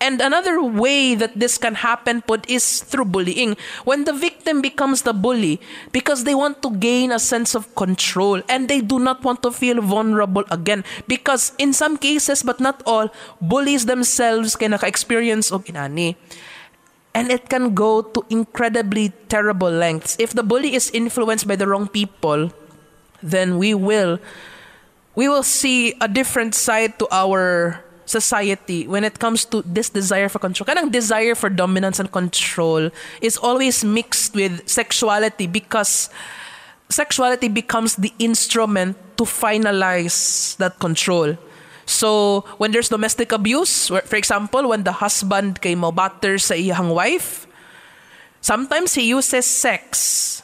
And 0.00 0.20
another 0.20 0.60
way 0.60 1.14
that 1.16 1.40
this 1.40 1.56
can 1.56 1.80
happen 1.80 2.20
put 2.20 2.44
is 2.50 2.82
through 2.84 3.06
bullying. 3.06 3.56
When 3.84 4.04
the 4.04 4.12
victim 4.12 4.60
becomes 4.60 5.02
the 5.02 5.14
bully 5.16 5.60
because 5.90 6.24
they 6.24 6.34
want 6.34 6.60
to 6.62 6.70
gain 6.76 7.12
a 7.12 7.18
sense 7.18 7.54
of 7.54 7.74
control 7.74 8.42
and 8.48 8.68
they 8.68 8.80
do 8.80 8.98
not 8.98 9.24
want 9.24 9.42
to 9.42 9.50
feel 9.50 9.80
vulnerable 9.80 10.44
again. 10.50 10.84
Because 11.08 11.52
in 11.56 11.72
some 11.72 11.96
cases, 11.96 12.42
but 12.42 12.60
not 12.60 12.82
all, 12.84 13.08
bullies 13.40 13.86
themselves 13.86 14.54
can 14.54 14.72
naka-experience 14.72 15.50
of 15.50 15.64
oh, 15.64 15.72
inani. 15.72 16.16
And 17.16 17.32
it 17.32 17.48
can 17.48 17.72
go 17.72 18.02
to 18.02 18.20
incredibly 18.28 19.16
terrible 19.32 19.70
lengths. 19.70 20.16
If 20.20 20.34
the 20.36 20.42
bully 20.42 20.74
is 20.74 20.90
influenced 20.90 21.48
by 21.48 21.56
the 21.56 21.66
wrong 21.66 21.88
people, 21.88 22.52
then 23.22 23.56
we 23.56 23.72
will 23.72 24.20
we 25.16 25.28
will 25.28 25.42
see 25.42 25.96
a 25.98 26.06
different 26.06 26.54
side 26.54 26.98
to 27.00 27.08
our 27.10 27.80
society 28.06 28.86
when 28.86 29.04
it 29.04 29.18
comes 29.18 29.44
to 29.44 29.62
this 29.66 29.90
desire 29.90 30.30
for 30.30 30.38
control. 30.38 30.64
Kanang 30.64 30.90
desire 30.90 31.34
for 31.34 31.50
dominance 31.50 31.98
and 31.98 32.10
control 32.10 32.90
is 33.20 33.36
always 33.36 33.84
mixed 33.84 34.34
with 34.34 34.66
sexuality 34.66 35.46
because 35.46 36.08
sexuality 36.88 37.48
becomes 37.48 37.96
the 37.96 38.14
instrument 38.18 38.96
to 39.18 39.24
finalize 39.24 40.56
that 40.56 40.78
control. 40.78 41.36
So, 41.86 42.42
when 42.58 42.72
there's 42.72 42.88
domestic 42.88 43.30
abuse, 43.30 43.88
for 43.88 44.16
example, 44.16 44.70
when 44.70 44.82
the 44.82 44.90
husband 44.90 45.60
kay 45.60 45.74
mo 45.74 45.92
batter 45.92 46.38
sa 46.38 46.54
iyang 46.54 46.94
wife, 46.94 47.46
sometimes 48.42 48.94
he 48.94 49.06
uses 49.14 49.46
sex 49.46 50.42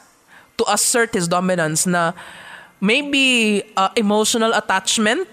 to 0.55 0.63
assert 0.71 1.11
his 1.11 1.27
dominance 1.27 1.83
na 1.83 2.15
maybe 2.79 3.63
uh, 3.75 3.91
emotional 3.95 4.55
attachment 4.55 5.27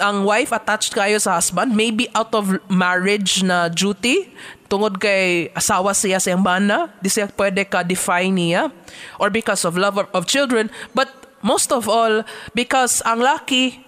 ang 0.00 0.24
wife 0.24 0.50
attached 0.50 0.96
kayo 0.96 1.20
sa 1.20 1.38
husband, 1.38 1.76
maybe 1.76 2.08
out 2.16 2.34
of 2.34 2.58
marriage 2.66 3.44
na 3.44 3.68
duty, 3.68 4.32
tungod 4.66 4.98
kay 4.98 5.52
asawa 5.52 5.92
siya 5.92 6.18
sa 6.18 6.34
bana, 6.40 6.88
di 7.04 7.12
siya 7.12 7.28
pwede 7.36 7.68
ka 7.68 7.84
define 7.84 8.34
niya, 8.34 8.72
or 9.20 9.28
because 9.28 9.62
of 9.62 9.76
love 9.76 10.00
of 10.00 10.24
children, 10.26 10.72
but 10.96 11.12
most 11.44 11.70
of 11.70 11.88
all, 11.88 12.24
because 12.56 13.04
ang 13.04 13.20
laki, 13.20 13.84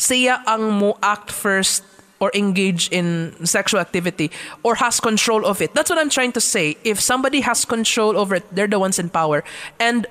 siya 0.00 0.40
ang 0.48 0.72
mo 0.72 0.96
act 1.04 1.28
first 1.28 1.84
or 2.20 2.30
engage 2.34 2.88
in 2.92 3.32
sexual 3.44 3.80
activity 3.80 4.30
or 4.62 4.76
has 4.76 5.00
control 5.00 5.44
of 5.44 5.60
it. 5.60 5.72
That's 5.74 5.88
what 5.88 5.98
I'm 5.98 6.12
trying 6.12 6.32
to 6.36 6.40
say. 6.40 6.76
If 6.84 7.00
somebody 7.00 7.40
has 7.40 7.64
control 7.64 8.16
over 8.16 8.36
it, 8.36 8.44
they're 8.52 8.68
the 8.68 8.78
ones 8.78 8.98
in 8.98 9.08
power. 9.08 9.42
And 9.80 10.06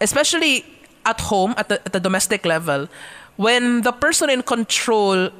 especially 0.00 0.64
at 1.04 1.20
home, 1.20 1.54
at 1.56 1.68
the, 1.68 1.80
at 1.84 1.92
the 1.92 2.00
domestic 2.00 2.44
level, 2.44 2.88
when 3.40 3.80
the 3.80 3.92
person 3.92 4.28
in 4.28 4.42
control 4.42 5.30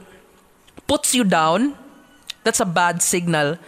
puts 0.89 1.15
you 1.15 1.23
down, 1.23 1.77
that's 2.45 2.59
a 2.59 2.65
bad 2.65 3.03
signal. 3.03 3.59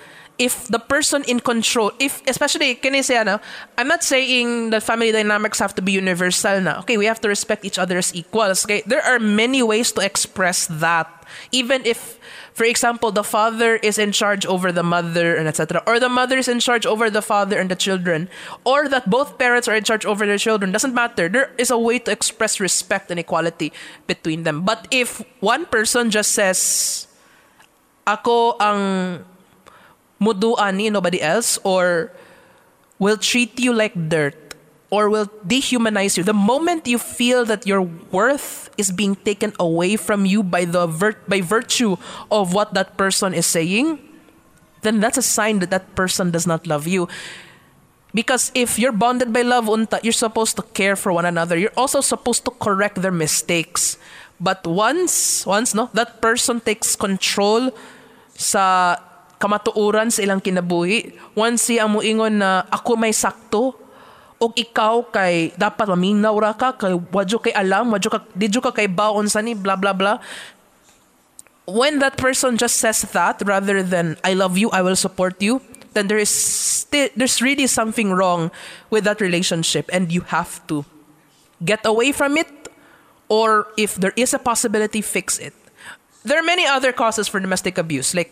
If 0.42 0.66
the 0.66 0.82
person 0.82 1.22
in 1.30 1.38
control, 1.38 1.94
if 2.02 2.18
especially 2.26 2.74
can 2.74 2.98
I 2.98 3.06
say 3.06 3.22
ano, 3.22 3.38
I'm 3.78 3.86
not 3.86 4.02
saying 4.02 4.74
that 4.74 4.82
family 4.82 5.14
dynamics 5.14 5.62
have 5.62 5.70
to 5.78 5.82
be 5.82 5.94
universal 5.94 6.58
na. 6.58 6.82
Okay, 6.82 6.98
we 6.98 7.06
have 7.06 7.22
to 7.22 7.30
respect 7.30 7.62
each 7.62 7.78
other 7.78 7.94
as 7.94 8.10
equals. 8.10 8.66
Okay, 8.66 8.82
there 8.82 9.06
are 9.06 9.22
many 9.22 9.62
ways 9.62 9.94
to 9.94 10.02
express 10.02 10.66
that. 10.66 11.06
Even 11.54 11.86
if 11.86 12.18
for 12.52 12.64
example, 12.64 13.12
the 13.12 13.24
father 13.24 13.76
is 13.80 13.96
in 13.96 14.12
charge 14.12 14.44
over 14.44 14.72
the 14.72 14.82
mother 14.82 15.34
and 15.36 15.48
etc. 15.48 15.80
Or 15.86 15.96
the 15.96 16.10
mother 16.10 16.36
is 16.36 16.48
in 16.48 16.60
charge 16.60 16.84
over 16.84 17.08
the 17.08 17.22
father 17.22 17.56
and 17.56 17.70
the 17.70 17.76
children. 17.78 18.28
Or 18.64 18.88
that 18.88 19.08
both 19.08 19.38
parents 19.38 19.68
are 19.68 19.74
in 19.74 19.84
charge 19.84 20.04
over 20.04 20.26
their 20.26 20.36
children. 20.36 20.72
Doesn't 20.72 20.92
matter. 20.92 21.30
There 21.30 21.54
is 21.56 21.70
a 21.70 21.78
way 21.78 21.98
to 22.04 22.12
express 22.12 22.60
respect 22.60 23.10
and 23.10 23.18
equality 23.18 23.72
between 24.06 24.42
them. 24.42 24.68
But 24.68 24.86
if 24.90 25.24
one 25.40 25.64
person 25.64 26.10
just 26.10 26.32
says, 26.32 27.08
Ako 28.02 28.58
ang 28.58 29.22
muduan 30.22 30.78
ani 30.78 30.90
nobody 30.90 31.18
else 31.18 31.58
or 31.66 32.14
will 33.02 33.18
treat 33.18 33.58
you 33.58 33.74
like 33.74 33.90
dirt 33.98 34.54
or 34.92 35.08
will 35.10 35.26
dehumanize 35.42 36.16
you. 36.16 36.22
The 36.22 36.36
moment 36.36 36.86
you 36.86 37.00
feel 37.00 37.44
that 37.46 37.66
your 37.66 37.82
worth 37.82 38.68
is 38.76 38.92
being 38.92 39.16
taken 39.16 39.56
away 39.58 39.96
from 39.96 40.28
you 40.28 40.44
by 40.44 40.68
the 40.68 40.86
vir- 40.86 41.18
by 41.26 41.40
virtue 41.40 41.96
of 42.30 42.54
what 42.54 42.76
that 42.78 43.00
person 43.00 43.32
is 43.34 43.48
saying, 43.48 43.98
then 44.84 45.00
that's 45.00 45.16
a 45.16 45.24
sign 45.24 45.58
that 45.64 45.72
that 45.72 45.96
person 45.96 46.30
does 46.30 46.46
not 46.46 46.68
love 46.68 46.86
you. 46.86 47.08
Because 48.12 48.52
if 48.54 48.78
you're 48.78 48.92
bonded 48.92 49.32
by 49.32 49.40
love, 49.40 49.72
unta, 49.72 49.96
you're 50.04 50.12
supposed 50.12 50.60
to 50.60 50.62
care 50.76 50.94
for 50.94 51.10
one 51.10 51.24
another. 51.24 51.56
You're 51.56 51.72
also 51.80 52.04
supposed 52.04 52.44
to 52.44 52.52
correct 52.52 53.00
their 53.00 53.10
mistakes. 53.10 53.96
But 54.36 54.66
once, 54.68 55.46
once 55.48 55.72
no, 55.72 55.88
that 55.96 56.20
person 56.20 56.60
takes 56.60 56.94
control 56.94 57.72
sa 58.36 59.00
kamatuuran 59.42 60.14
sa 60.14 60.22
ilang 60.22 60.38
kinabuhi, 60.38 61.10
once 61.34 61.74
siya 61.74 61.90
muingon 61.90 62.38
na 62.38 62.62
ako 62.70 62.94
may 62.94 63.10
sakto, 63.10 63.74
o 64.38 64.50
ikaw 64.54 65.06
kay 65.10 65.54
dapat 65.54 65.86
maminaw 65.90 66.34
ra 66.38 66.54
ka 66.54 66.74
kay 66.74 66.94
wadyo 67.14 67.38
kay 67.38 67.54
alam 67.54 67.94
wadyo 67.94 68.10
ka 68.10 68.26
didyo 68.34 68.58
ka 68.58 68.74
kay 68.74 68.90
baon 68.90 69.30
sa 69.30 69.38
ni 69.38 69.54
bla 69.54 69.78
bla 69.78 69.94
bla 69.94 70.18
when 71.66 71.98
that 71.98 72.16
person 72.16 72.56
just 72.56 72.76
says 72.76 73.02
that 73.12 73.42
rather 73.44 73.82
than 73.82 74.16
I 74.24 74.34
love 74.34 74.58
you, 74.58 74.70
I 74.70 74.82
will 74.82 74.96
support 74.96 75.40
you, 75.40 75.60
then 75.92 76.08
there 76.08 76.18
is 76.18 76.30
still 76.30 77.08
there's 77.16 77.42
really 77.42 77.66
something 77.66 78.12
wrong 78.12 78.50
with 78.90 79.04
that 79.04 79.20
relationship 79.20 79.88
and 79.92 80.10
you 80.10 80.22
have 80.32 80.64
to 80.68 80.84
get 81.64 81.86
away 81.86 82.12
from 82.12 82.36
it 82.36 82.50
or 83.28 83.68
if 83.76 83.94
there 83.94 84.12
is 84.16 84.34
a 84.34 84.38
possibility 84.38 85.00
fix 85.00 85.38
it. 85.38 85.54
There 86.24 86.38
are 86.38 86.46
many 86.46 86.66
other 86.66 86.92
causes 86.92 87.28
for 87.28 87.40
domestic 87.40 87.78
abuse 87.78 88.14
like 88.14 88.30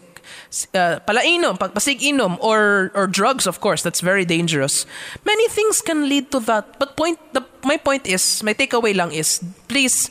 uh, 0.75 1.01
palainom, 1.07 1.59
pasig-inom, 1.59 2.39
or 2.41 2.91
or 2.95 3.07
drugs, 3.07 3.47
of 3.47 3.61
course, 3.61 3.83
that's 3.83 4.01
very 4.01 4.25
dangerous. 4.25 4.87
Many 5.25 5.49
things 5.49 5.81
can 5.81 6.09
lead 6.09 6.31
to 6.33 6.41
that. 6.51 6.79
But 6.79 6.97
point, 6.97 7.19
the, 7.33 7.43
my 7.65 7.77
point 7.77 8.07
is, 8.07 8.43
my 8.43 8.55
takeaway 8.55 8.95
lang 8.97 9.13
is, 9.13 9.43
please, 9.69 10.11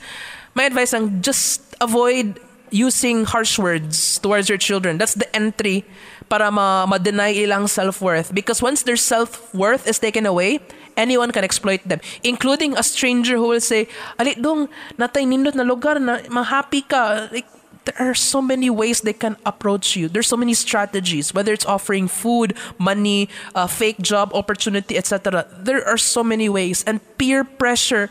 my 0.56 0.64
advice 0.66 0.94
lang, 0.94 1.22
just 1.22 1.62
avoid 1.82 2.40
using 2.72 3.26
harsh 3.26 3.58
words 3.58 4.20
towards 4.20 4.50
your 4.50 4.58
children. 4.58 4.98
That's 4.98 5.16
the 5.16 5.26
entry 5.36 5.86
para 6.30 6.52
ma- 6.52 6.86
ma-deny 6.86 7.34
ilang 7.34 7.68
self-worth. 7.68 8.34
Because 8.34 8.62
once 8.62 8.84
their 8.84 8.98
self-worth 8.98 9.90
is 9.90 9.98
taken 9.98 10.26
away, 10.30 10.62
anyone 10.96 11.32
can 11.32 11.44
exploit 11.44 11.82
them. 11.82 12.00
Including 12.24 12.78
a 12.78 12.84
stranger 12.84 13.42
who 13.42 13.50
will 13.50 13.66
say, 13.66 13.90
Ali 14.20 14.36
dong, 14.36 14.70
natay 15.02 15.26
nindot 15.26 15.56
na 15.56 15.66
lugar 15.66 15.98
na 15.98 16.22
ma-happy 16.30 16.86
ka. 16.86 17.30
Like, 17.34 17.50
there 17.90 18.10
are 18.10 18.14
so 18.14 18.42
many 18.42 18.70
ways 18.70 19.02
they 19.02 19.14
can 19.14 19.38
approach 19.46 19.96
you. 19.96 20.08
There's 20.08 20.28
so 20.28 20.38
many 20.38 20.54
strategies, 20.54 21.34
whether 21.34 21.54
it's 21.54 21.66
offering 21.66 22.08
food, 22.08 22.54
money, 22.78 23.30
uh, 23.56 23.66
fake 23.66 23.98
job 24.02 24.30
opportunity, 24.34 24.98
etc. 24.98 25.48
There 25.58 25.82
are 25.88 25.98
so 25.98 26.24
many 26.24 26.50
ways. 26.50 26.84
And 26.86 27.02
peer 27.18 27.44
pressure, 27.44 28.10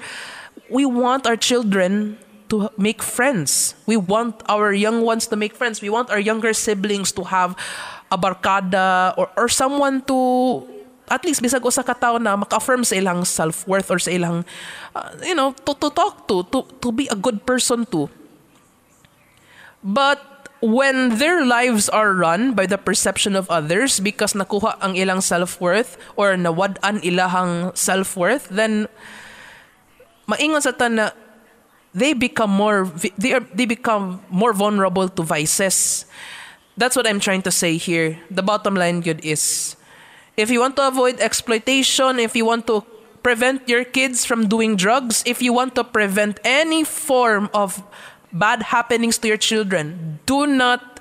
we 0.68 0.84
want 0.84 1.26
our 1.26 1.36
children 1.36 2.18
to 2.48 2.70
make 2.76 3.02
friends. 3.02 3.74
We 3.86 3.96
want 3.96 4.42
our 4.48 4.72
young 4.72 5.02
ones 5.02 5.28
to 5.28 5.36
make 5.36 5.54
friends. 5.54 5.80
We 5.80 5.90
want 5.90 6.10
our 6.10 6.18
younger 6.18 6.52
siblings 6.52 7.12
to 7.12 7.22
have 7.30 7.54
a 8.10 8.18
barkada 8.18 9.14
or, 9.16 9.30
or 9.36 9.48
someone 9.48 10.02
to 10.10 10.66
at 11.08 11.24
least 11.24 11.40
bisag 11.40 11.64
usa 11.64 11.84
ka 11.84 11.94
tawo 11.94 12.20
na 12.20 12.36
maka-affirm 12.36 12.84
sa 12.84 12.96
ilang 12.96 13.24
self-worth 13.24 13.88
or 13.88 14.00
sa 14.00 14.12
ilang 14.12 14.44
uh, 14.92 15.08
you 15.24 15.32
know 15.32 15.56
to, 15.64 15.72
to 15.76 15.88
talk 15.88 16.28
to, 16.28 16.44
to 16.52 16.64
to 16.84 16.92
be 16.92 17.08
a 17.08 17.16
good 17.16 17.40
person 17.48 17.88
to 17.88 18.12
but 19.82 20.48
when 20.60 21.18
their 21.18 21.46
lives 21.46 21.88
are 21.88 22.12
run 22.14 22.52
by 22.52 22.66
the 22.66 22.78
perception 22.78 23.36
of 23.36 23.48
others 23.48 24.00
because 24.00 24.34
nakuha 24.34 24.74
ang 24.82 24.98
ilang 24.98 25.22
self-worth 25.22 25.96
or 26.16 26.34
nawad-an 26.34 26.98
ilahang 27.06 27.70
self-worth 27.78 28.50
then 28.50 28.90
maingon 30.26 30.60
sa 30.60 30.74
tan 30.74 30.98
na 30.98 31.10
they 31.94 32.12
become 32.12 32.50
more 32.50 32.90
they 33.16 33.32
are 33.32 33.44
they 33.54 33.66
become 33.66 34.20
more 34.30 34.52
vulnerable 34.52 35.08
to 35.08 35.22
vices. 35.22 36.06
That's 36.76 36.94
what 36.94 37.06
I'm 37.06 37.18
trying 37.18 37.42
to 37.42 37.50
say 37.50 37.74
here. 37.74 38.18
The 38.30 38.42
bottom 38.42 38.74
line 38.74 39.00
good 39.00 39.24
is 39.24 39.74
if 40.36 40.50
you 40.50 40.60
want 40.60 40.76
to 40.76 40.86
avoid 40.86 41.18
exploitation, 41.18 42.18
if 42.18 42.36
you 42.36 42.44
want 42.44 42.66
to 42.68 42.86
prevent 43.22 43.68
your 43.68 43.82
kids 43.82 44.24
from 44.24 44.46
doing 44.46 44.76
drugs, 44.76 45.24
if 45.26 45.42
you 45.42 45.52
want 45.52 45.74
to 45.74 45.82
prevent 45.82 46.38
any 46.44 46.84
form 46.84 47.50
of 47.52 47.82
bad 48.32 48.62
happenings 48.62 49.18
to 49.18 49.28
your 49.28 49.36
children, 49.36 50.18
do 50.26 50.46
not 50.46 51.00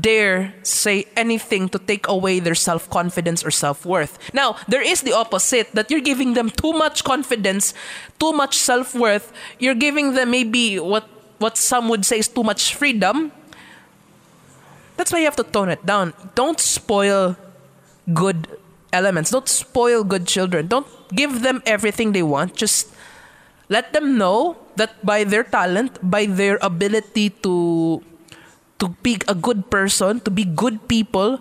dare 0.00 0.54
say 0.62 1.04
anything 1.16 1.68
to 1.68 1.78
take 1.78 2.08
away 2.08 2.40
their 2.40 2.54
self 2.54 2.88
confidence 2.88 3.44
or 3.44 3.50
self 3.50 3.84
worth. 3.84 4.18
Now, 4.32 4.56
there 4.68 4.82
is 4.82 5.02
the 5.02 5.12
opposite 5.12 5.72
that 5.72 5.90
you're 5.90 6.00
giving 6.00 6.34
them 6.34 6.48
too 6.48 6.72
much 6.72 7.04
confidence, 7.04 7.74
too 8.18 8.32
much 8.32 8.56
self 8.56 8.94
worth. 8.94 9.32
You're 9.58 9.74
giving 9.76 10.14
them 10.14 10.30
maybe 10.30 10.78
what, 10.78 11.08
what 11.38 11.56
some 11.56 11.88
would 11.88 12.06
say 12.06 12.18
is 12.18 12.28
too 12.28 12.42
much 12.42 12.74
freedom. 12.74 13.32
That's 14.96 15.12
why 15.12 15.18
you 15.18 15.24
have 15.24 15.36
to 15.36 15.44
tone 15.44 15.68
it 15.68 15.84
down. 15.84 16.14
Don't 16.34 16.60
spoil 16.60 17.36
good 18.12 18.48
elements. 18.92 19.30
Don't 19.30 19.48
spoil 19.48 20.04
good 20.04 20.26
children. 20.26 20.68
Don't 20.68 20.86
give 21.14 21.42
them 21.42 21.62
everything 21.66 22.12
they 22.12 22.22
want. 22.22 22.54
Just 22.54 22.88
let 23.68 23.92
them 23.92 24.16
know 24.18 24.56
that 24.76 25.04
by 25.04 25.24
their 25.24 25.44
talent, 25.44 25.98
by 26.02 26.26
their 26.26 26.58
ability 26.62 27.30
to 27.42 28.02
to 28.78 28.88
be 29.02 29.18
a 29.28 29.34
good 29.34 29.70
person, 29.70 30.18
to 30.20 30.30
be 30.30 30.44
good 30.44 30.88
people, 30.88 31.38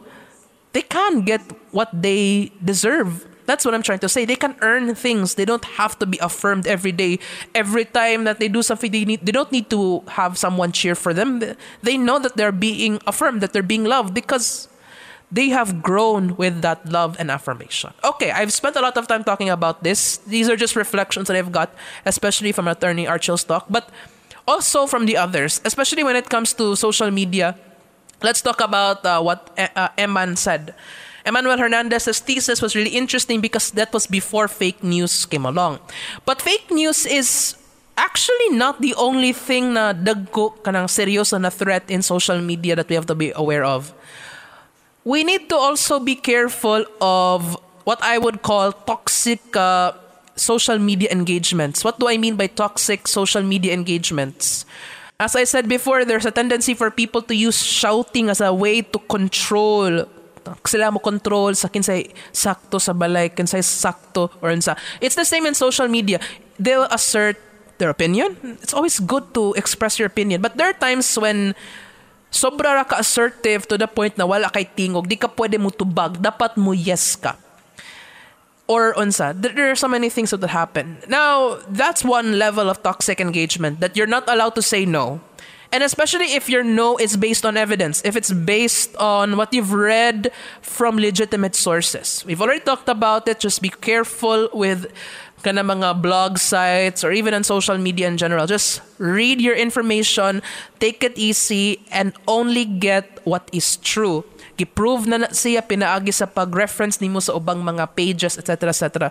they 0.73 0.83
can 0.83 1.21
get 1.25 1.41
what 1.71 1.89
they 1.89 2.51
deserve. 2.63 3.25
That's 3.49 3.65
what 3.65 3.73
I'm 3.73 3.81
trying 3.81 3.99
to 4.05 4.09
say. 4.09 4.23
They 4.23 4.37
can 4.37 4.55
earn 4.61 4.93
things. 4.93 5.35
They 5.35 5.43
don't 5.43 5.65
have 5.75 5.97
to 5.99 6.05
be 6.05 6.17
affirmed 6.21 6.67
every 6.67 6.93
day. 6.93 7.19
Every 7.55 7.83
time 7.83 8.23
that 8.23 8.39
they 8.39 8.47
do 8.47 8.61
something, 8.61 8.91
they 8.91 9.03
need. 9.03 9.25
They 9.25 9.33
don't 9.33 9.51
need 9.51 9.69
to 9.71 10.05
have 10.07 10.37
someone 10.37 10.71
cheer 10.71 10.95
for 10.95 11.13
them. 11.13 11.41
They 11.81 11.97
know 11.97 12.19
that 12.19 12.37
they're 12.37 12.55
being 12.55 13.01
affirmed, 13.07 13.41
that 13.41 13.51
they're 13.51 13.65
being 13.65 13.83
loved 13.83 14.13
because 14.13 14.69
they 15.31 15.49
have 15.49 15.81
grown 15.81 16.35
with 16.35 16.61
that 16.61 16.85
love 16.91 17.15
and 17.17 17.31
affirmation. 17.31 17.93
Okay, 18.03 18.31
I've 18.31 18.51
spent 18.51 18.75
a 18.75 18.81
lot 18.81 18.97
of 18.97 19.07
time 19.07 19.23
talking 19.23 19.49
about 19.49 19.83
this. 19.83 20.17
These 20.27 20.49
are 20.49 20.57
just 20.57 20.75
reflections 20.75 21.27
that 21.27 21.37
I've 21.37 21.51
got, 21.51 21.73
especially 22.05 22.51
from 22.51 22.67
attorney 22.67 23.07
Archel's 23.07 23.43
talk. 23.43 23.65
But 23.69 23.89
also 24.47 24.85
from 24.85 25.05
the 25.05 25.15
others, 25.15 25.61
especially 25.63 26.03
when 26.03 26.15
it 26.15 26.29
comes 26.29 26.53
to 26.53 26.75
social 26.75 27.09
media. 27.11 27.55
Let's 28.21 28.41
talk 28.41 28.61
about 28.61 29.05
uh, 29.05 29.21
what 29.21 29.49
uh, 29.57 29.89
Eman 29.97 30.37
said. 30.37 30.75
Emmanuel 31.25 31.57
Hernandez's 31.57 32.19
thesis 32.19 32.61
was 32.61 32.75
really 32.75 32.91
interesting 32.91 33.41
because 33.41 33.71
that 33.71 33.93
was 33.93 34.05
before 34.05 34.47
fake 34.47 34.83
news 34.83 35.25
came 35.25 35.45
along. 35.45 35.79
But 36.25 36.41
fake 36.41 36.69
news 36.69 37.05
is 37.05 37.55
actually 37.97 38.57
not 38.57 38.81
the 38.81 38.93
only 38.95 39.33
thing 39.33 39.73
na 39.73 39.93
dagko 39.93 40.57
kanang 40.61 40.89
seryoso 40.89 41.39
na 41.39 41.49
threat 41.49 41.89
in 41.89 42.01
social 42.01 42.41
media 42.41 42.75
that 42.75 42.89
we 42.89 42.95
have 42.95 43.05
to 43.05 43.15
be 43.15 43.31
aware 43.35 43.63
of. 43.63 43.93
We 45.03 45.23
need 45.23 45.49
to 45.49 45.55
also 45.55 45.99
be 45.99 46.15
careful 46.15 46.85
of 47.01 47.57
what 47.85 48.01
I 48.03 48.17
would 48.17 48.41
call 48.41 48.71
toxic 48.71 49.41
uh, 49.55 49.93
social 50.35 50.77
media 50.77 51.09
engagements. 51.11 51.83
What 51.83 51.99
do 51.99 52.07
I 52.07 52.17
mean 52.17 52.35
by 52.35 52.47
toxic 52.47 53.07
social 53.07 53.41
media 53.41 53.73
engagements? 53.73 54.65
As 55.19 55.35
I 55.35 55.45
said 55.45 55.67
before, 55.67 56.05
there's 56.05 56.25
a 56.25 56.31
tendency 56.31 56.73
for 56.73 56.89
people 56.89 57.21
to 57.23 57.35
use 57.35 57.61
shouting 57.61 58.29
as 58.29 58.41
a 58.41 58.53
way 58.53 58.81
to 58.81 58.99
control 59.09 60.05
sila 60.65 60.89
mo 60.89 60.97
control 60.97 61.53
sa 61.53 61.69
kinsay 61.69 62.09
sakto 62.33 62.81
sa 62.81 62.93
balay, 62.93 63.29
kinsay 63.29 63.61
sakto 63.61 64.33
or 64.41 64.49
unsa. 64.49 64.73
It's 64.97 65.13
the 65.13 65.25
same 65.25 65.45
in 65.45 65.53
social 65.53 65.87
media. 65.87 66.17
They'll 66.57 66.89
assert 66.89 67.37
their 67.77 67.89
opinion. 67.89 68.37
It's 68.61 68.73
always 68.73 68.97
good 68.97 69.33
to 69.33 69.53
express 69.53 69.97
your 69.97 70.09
opinion. 70.09 70.41
But 70.41 70.57
there 70.57 70.69
are 70.69 70.77
times 70.77 71.09
when 71.17 71.53
sobra 72.31 72.79
ra 72.79 72.83
ka 72.87 72.97
assertive 72.97 73.67
to 73.67 73.77
the 73.77 73.85
point 73.85 74.17
na 74.17 74.25
wala 74.25 74.49
kay 74.49 74.65
tingog, 74.65 75.05
di 75.05 75.19
ka 75.19 75.27
pwede 75.27 75.59
mo 75.59 75.69
tubag, 75.69 76.17
dapat 76.17 76.55
mo 76.57 76.71
yes 76.71 77.19
ka 77.19 77.35
or 78.71 78.95
unsa. 78.95 79.35
There 79.35 79.69
are 79.69 79.75
so 79.75 79.91
many 79.91 80.07
things 80.07 80.31
that 80.31 80.39
happen. 80.47 81.03
Now, 81.11 81.59
that's 81.67 82.07
one 82.07 82.39
level 82.39 82.69
of 82.69 82.81
toxic 82.81 83.19
engagement 83.19 83.81
that 83.81 83.97
you're 83.97 84.07
not 84.07 84.23
allowed 84.31 84.55
to 84.55 84.63
say 84.63 84.85
no. 84.87 85.19
And 85.73 85.83
especially 85.83 86.35
if 86.35 86.49
your 86.49 86.63
no 86.63 86.97
is 86.97 87.15
based 87.15 87.45
on 87.45 87.55
evidence, 87.55 88.01
if 88.03 88.15
it's 88.15 88.31
based 88.31 88.95
on 88.95 89.37
what 89.37 89.53
you've 89.53 89.71
read 89.71 90.31
from 90.61 90.97
legitimate 90.97 91.55
sources. 91.55 92.23
We've 92.25 92.41
already 92.41 92.59
talked 92.59 92.89
about 92.89 93.27
it. 93.27 93.39
Just 93.39 93.61
be 93.61 93.69
careful 93.69 94.49
with 94.51 94.91
kana 95.41 95.65
mga 95.65 96.01
blog 96.01 96.37
sites 96.37 97.03
or 97.03 97.11
even 97.11 97.33
on 97.33 97.43
social 97.43 97.77
media 97.77 98.07
in 98.07 98.15
general. 98.17 98.45
Just 98.45 98.81
read 98.97 99.41
your 99.41 99.57
information, 99.57 100.41
take 100.79 101.03
it 101.03 101.17
easy, 101.17 101.81
and 101.91 102.13
only 102.27 102.65
get 102.65 103.19
what 103.25 103.49
is 103.51 103.77
true. 103.81 104.23
Giprove 104.55 105.09
na, 105.09 105.25
na 105.25 105.29
siya 105.33 105.65
pinaagi 105.65 106.13
sa 106.13 106.29
pag-reference 106.29 107.01
nimo 107.01 107.17
sa 107.17 107.33
ubang 107.33 107.65
mga 107.65 107.97
pages 107.97 108.37
etc 108.37 108.69
etc 108.69 109.09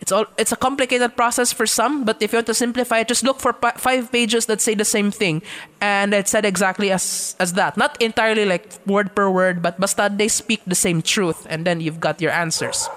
it's 0.00 0.10
all 0.10 0.24
it's 0.38 0.52
a 0.52 0.56
complicated 0.56 1.14
process 1.14 1.52
for 1.52 1.66
some 1.66 2.04
but 2.04 2.20
if 2.22 2.32
you 2.32 2.38
want 2.38 2.46
to 2.46 2.54
simplify 2.54 3.00
it 3.00 3.08
just 3.08 3.22
look 3.22 3.38
for 3.38 3.52
five 3.76 4.10
pages 4.10 4.46
that 4.46 4.60
say 4.60 4.74
the 4.74 4.84
same 4.84 5.10
thing. 5.10 5.42
And 5.80 6.14
it 6.14 6.28
said 6.28 6.44
exactly 6.44 6.90
as 6.90 7.36
as 7.38 7.52
that. 7.54 7.76
Not 7.76 8.00
entirely 8.00 8.44
like 8.44 8.72
word 8.86 9.14
per 9.14 9.28
word 9.28 9.62
but 9.62 9.78
basta 9.78 10.08
they 10.08 10.28
speak 10.28 10.64
the 10.66 10.74
same 10.74 11.02
truth 11.02 11.46
and 11.48 11.66
then 11.66 11.80
you've 11.80 12.00
got 12.00 12.20
your 12.20 12.32
answers 12.32 12.88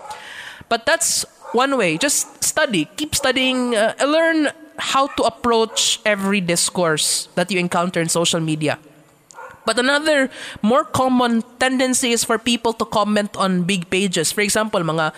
but 0.70 0.86
that's 0.86 1.26
one 1.54 1.78
way 1.78 1.98
just 1.98 2.44
study 2.44 2.86
keep 2.98 3.16
studying 3.16 3.76
uh, 3.76 3.94
learn 4.06 4.50
how 4.78 5.08
to 5.08 5.24
approach 5.24 6.02
every 6.06 6.42
discourse 6.42 7.30
that 7.36 7.52
you 7.52 7.60
encounter 7.60 8.02
in 8.02 8.10
social 8.10 8.40
media 8.40 8.80
but 9.66 9.80
another 9.80 10.30
more 10.62 10.84
common 10.84 11.44
tendency 11.60 12.12
is 12.12 12.24
for 12.24 12.38
people 12.38 12.74
to 12.76 12.86
comment 12.86 13.36
on 13.36 13.64
big 13.64 13.90
pages. 13.90 14.32
For 14.32 14.44
example, 14.44 14.84
mga 14.84 15.16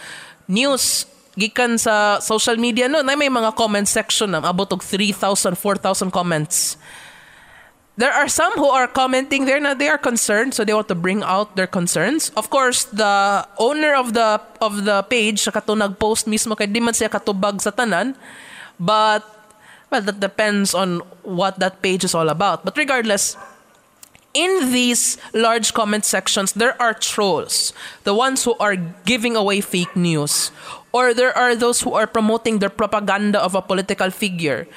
news 0.47 1.09
gikan 1.35 1.75
sa 1.75 2.23
social 2.23 2.55
media 2.55 2.87
no 2.87 3.03
na 3.03 3.17
may 3.17 3.27
mga 3.27 3.57
comment 3.59 3.89
section 3.89 4.31
na 4.31 4.39
abot 4.39 4.71
og 4.71 4.79
3,000 4.79 5.57
4,000 5.57 6.13
comments. 6.13 6.77
There 7.95 8.11
are 8.11 8.27
some 8.27 8.51
who 8.59 8.67
are 8.67 8.91
commenting 8.91 9.47
there 9.47 9.59
na 9.59 9.71
they 9.71 9.87
are 9.87 9.97
concerned 9.97 10.51
so 10.51 10.67
they 10.67 10.75
want 10.75 10.91
to 10.91 10.99
bring 10.99 11.23
out 11.23 11.55
their 11.55 11.67
concerns. 11.67 12.27
Of 12.35 12.51
course, 12.51 12.83
the 12.91 13.47
owner 13.55 13.95
of 13.95 14.11
the 14.11 14.43
of 14.59 14.83
the 14.83 14.99
page 15.07 15.47
sa 15.47 15.55
kato 15.55 15.79
nag-post 15.79 16.27
mismo 16.27 16.59
kay 16.59 16.67
di 16.67 16.83
man 16.83 16.91
siya 16.91 17.07
katubag 17.07 17.63
sa 17.63 17.71
tanan 17.71 18.19
but 18.75 19.23
well 19.87 20.03
that 20.03 20.19
depends 20.19 20.75
on 20.75 20.99
what 21.23 21.55
that 21.63 21.79
page 21.79 22.03
is 22.03 22.11
all 22.11 22.27
about. 22.27 22.67
But 22.67 22.75
regardless, 22.75 23.39
in 24.35 24.75
these 24.75 25.15
large 25.31 25.71
comment 25.71 26.03
sections, 26.03 26.51
there 26.51 26.75
are 26.75 26.91
trolls, 26.91 27.71
the 28.03 28.13
ones 28.13 28.43
who 28.43 28.59
are 28.59 28.75
giving 29.07 29.39
away 29.39 29.63
fake 29.63 29.95
news, 29.95 30.51
or 30.91 31.15
there 31.15 31.31
are 31.31 31.55
those 31.55 31.81
who 31.81 31.95
are 31.95 32.05
promoting 32.05 32.59
their 32.59 32.69
propaganda 32.69 33.39
of 33.39 33.55
a 33.55 33.63
political 33.63 34.11
figure. 34.11 34.67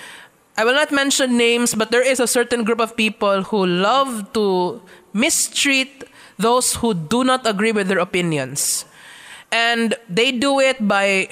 I 0.59 0.67
will 0.67 0.75
not 0.75 0.91
mention 0.91 1.39
names, 1.39 1.79
but 1.79 1.95
there 1.95 2.03
is 2.03 2.19
a 2.19 2.27
certain 2.27 2.67
group 2.67 2.83
of 2.83 2.99
people 2.99 3.47
who 3.47 3.63
love 3.63 4.27
to 4.35 4.83
mistreat 5.15 6.03
those 6.35 6.75
who 6.83 6.99
do 6.99 7.23
not 7.23 7.47
agree 7.47 7.71
with 7.71 7.87
their 7.87 8.03
opinions. 8.03 8.83
And 9.55 9.95
they 10.11 10.35
do 10.35 10.59
it 10.59 10.83
by 10.83 11.31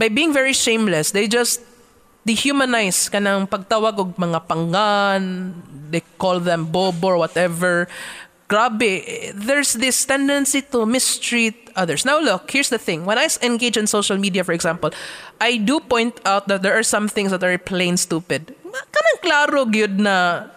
by 0.00 0.08
being 0.08 0.32
very 0.32 0.56
shameless. 0.56 1.12
They 1.12 1.28
just 1.28 1.60
dehumanize 2.24 3.12
kanang 3.12 3.52
pagtawag 3.52 4.00
og 4.00 4.16
mga 4.16 4.48
panggan, 4.48 5.52
they 5.92 6.00
call 6.16 6.40
them 6.40 6.64
bobo 6.72 7.12
or 7.14 7.18
whatever. 7.20 7.84
Grabe, 8.48 9.32
there's 9.34 9.72
this 9.72 10.04
tendency 10.04 10.60
to 10.62 10.84
mistreat 10.84 11.70
others. 11.76 12.04
Now 12.04 12.20
look, 12.20 12.50
here's 12.50 12.68
the 12.68 12.78
thing. 12.78 13.04
When 13.04 13.16
I 13.16 13.28
engage 13.42 13.76
in 13.76 13.86
social 13.86 14.18
media, 14.18 14.44
for 14.44 14.52
example, 14.52 14.90
I 15.40 15.56
do 15.56 15.80
point 15.80 16.20
out 16.26 16.48
that 16.48 16.62
there 16.62 16.76
are 16.76 16.82
some 16.82 17.08
things 17.08 17.30
that 17.30 17.42
are 17.42 17.56
plain 17.58 17.96
stupid. 17.96 18.54
Kanang 18.64 19.18
klaro 19.24 19.64
gyud 19.64 19.98
na 19.98 20.48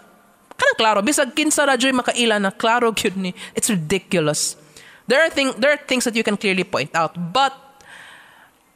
kanang 0.58 0.78
klaro 0.78 1.00
bisag 1.02 1.32
kinsa 1.34 1.66
ra 1.66 1.78
joy 1.78 1.92
makaila 1.92 2.42
na 2.42 2.52
klaro 2.52 2.92
gyud 2.92 3.16
ni. 3.16 3.34
It's 3.56 3.70
ridiculous. 3.70 4.58
There 5.08 5.24
are 5.24 5.30
thing 5.30 5.56
there 5.58 5.72
are 5.72 5.80
things 5.80 6.04
that 6.04 6.16
you 6.16 6.24
can 6.24 6.36
clearly 6.36 6.66
point 6.66 6.92
out, 6.94 7.16
but 7.16 7.56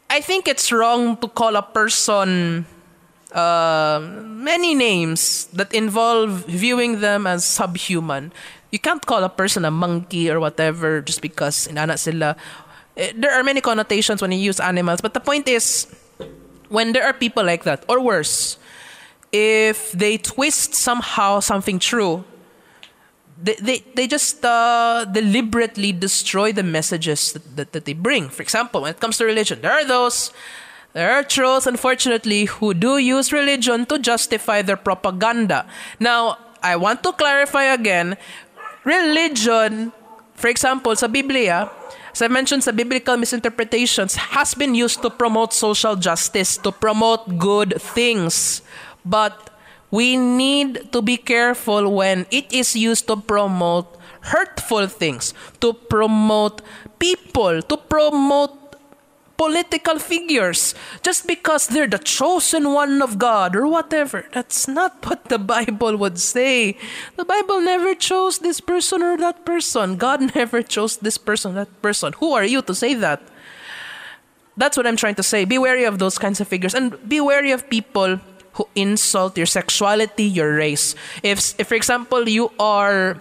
I 0.09 0.21
think 0.21 0.47
it's 0.47 0.71
wrong 0.71 1.17
to 1.17 1.27
call 1.27 1.55
a 1.55 1.63
person 1.63 2.65
uh, 3.31 3.99
many 4.23 4.75
names 4.75 5.47
that 5.51 5.73
involve 5.73 6.45
viewing 6.47 6.99
them 6.99 7.27
as 7.27 7.43
subhuman. 7.43 8.31
You 8.71 8.79
can't 8.79 9.05
call 9.05 9.23
a 9.23 9.29
person 9.29 9.65
a 9.65 9.71
monkey 9.71 10.29
or 10.31 10.39
whatever 10.39 11.01
just 11.01 11.21
because 11.21 11.67
inana 11.67 11.99
sila. 11.99 12.35
Eh, 12.97 13.11
there 13.15 13.31
are 13.33 13.43
many 13.43 13.61
connotations 13.61 14.21
when 14.21 14.31
you 14.31 14.39
use 14.39 14.59
animals, 14.59 15.01
but 15.01 15.13
the 15.13 15.19
point 15.19 15.47
is, 15.47 15.87
when 16.69 16.93
there 16.93 17.03
are 17.03 17.13
people 17.13 17.43
like 17.43 17.63
that, 17.63 17.83
or 17.89 18.01
worse, 18.01 18.57
if 19.31 19.91
they 19.91 20.17
twist 20.17 20.73
somehow 20.73 21.39
something 21.39 21.79
true, 21.79 22.23
they, 23.41 23.55
they, 23.55 23.79
they 23.95 24.07
just 24.07 24.43
uh, 24.45 25.05
deliberately 25.05 25.91
destroy 25.91 26.51
the 26.51 26.63
messages 26.63 27.33
that, 27.33 27.55
that, 27.55 27.71
that 27.73 27.85
they 27.85 27.93
bring. 27.93 28.29
For 28.29 28.41
example, 28.41 28.83
when 28.83 28.91
it 28.91 28.99
comes 28.99 29.17
to 29.17 29.25
religion, 29.25 29.61
there 29.61 29.71
are 29.71 29.85
those 29.85 30.31
there 30.93 31.13
are 31.13 31.23
trolls, 31.23 31.67
unfortunately, 31.67 32.45
who 32.45 32.73
do 32.73 32.97
use 32.97 33.31
religion 33.31 33.85
to 33.85 33.97
justify 33.97 34.61
their 34.61 34.75
propaganda. 34.75 35.65
Now, 35.99 36.37
I 36.61 36.75
want 36.75 37.01
to 37.03 37.13
clarify 37.13 37.63
again 37.63 38.17
religion, 38.83 39.91
for 40.33 40.47
example, 40.47 40.95
sa 40.95 41.07
Biblia, 41.07 41.69
as 42.11 42.21
I 42.21 42.27
mentioned, 42.27 42.63
sa 42.63 42.71
biblical 42.71 43.15
misinterpretations, 43.15 44.15
has 44.35 44.53
been 44.53 44.75
used 44.75 45.01
to 45.01 45.09
promote 45.09 45.53
social 45.53 45.95
justice, 45.95 46.57
to 46.59 46.71
promote 46.71 47.39
good 47.39 47.79
things. 47.79 48.61
But 49.05 49.49
we 49.89 50.17
need 50.17 50.91
to 50.91 51.01
be 51.01 51.15
careful 51.15 51.87
when 51.87 52.27
it 52.31 52.51
is 52.51 52.75
used 52.75 53.07
to 53.07 53.15
promote 53.15 53.87
hurtful 54.21 54.87
things, 54.87 55.33
to 55.59 55.73
promote 55.73 56.61
people, 56.99 57.61
to 57.61 57.77
promote 57.77 58.60
political 59.41 59.97
figures 59.97 60.77
just 61.01 61.25
because 61.25 61.65
they're 61.65 61.89
the 61.89 61.97
chosen 61.97 62.77
one 62.77 63.01
of 63.01 63.17
God 63.17 63.55
or 63.55 63.65
whatever. 63.65 64.29
That's 64.37 64.67
not 64.67 65.01
what 65.09 65.33
the 65.33 65.41
Bible 65.41 65.97
would 65.97 66.21
say. 66.21 66.77
The 67.17 67.25
Bible 67.25 67.59
never 67.59 67.97
chose 67.97 68.37
this 68.45 68.61
person 68.61 69.01
or 69.01 69.17
that 69.17 69.41
person. 69.41 69.97
God 69.97 70.35
never 70.37 70.61
chose 70.61 70.97
this 71.01 71.17
person 71.17 71.57
or 71.57 71.65
that 71.65 71.81
person. 71.81 72.13
Who 72.21 72.37
are 72.37 72.45
you 72.45 72.61
to 72.61 72.75
say 72.75 72.93
that? 73.01 73.25
That's 74.57 74.77
what 74.77 74.85
I'm 74.85 74.97
trying 74.97 75.17
to 75.17 75.25
say. 75.25 75.45
Be 75.45 75.57
wary 75.57 75.89
of 75.89 75.97
those 75.97 76.21
kinds 76.21 76.37
of 76.37 76.47
figures 76.47 76.75
and 76.77 76.93
be 77.09 77.17
wary 77.17 77.49
of 77.49 77.65
people 77.67 78.21
who 78.61 78.69
insult 78.75 79.37
your 79.41 79.49
sexuality, 79.49 80.25
your 80.25 80.53
race. 80.53 80.93
If, 81.23 81.57
if 81.57 81.65
for 81.65 81.73
example, 81.73 82.29
you 82.29 82.51
are 82.59 83.17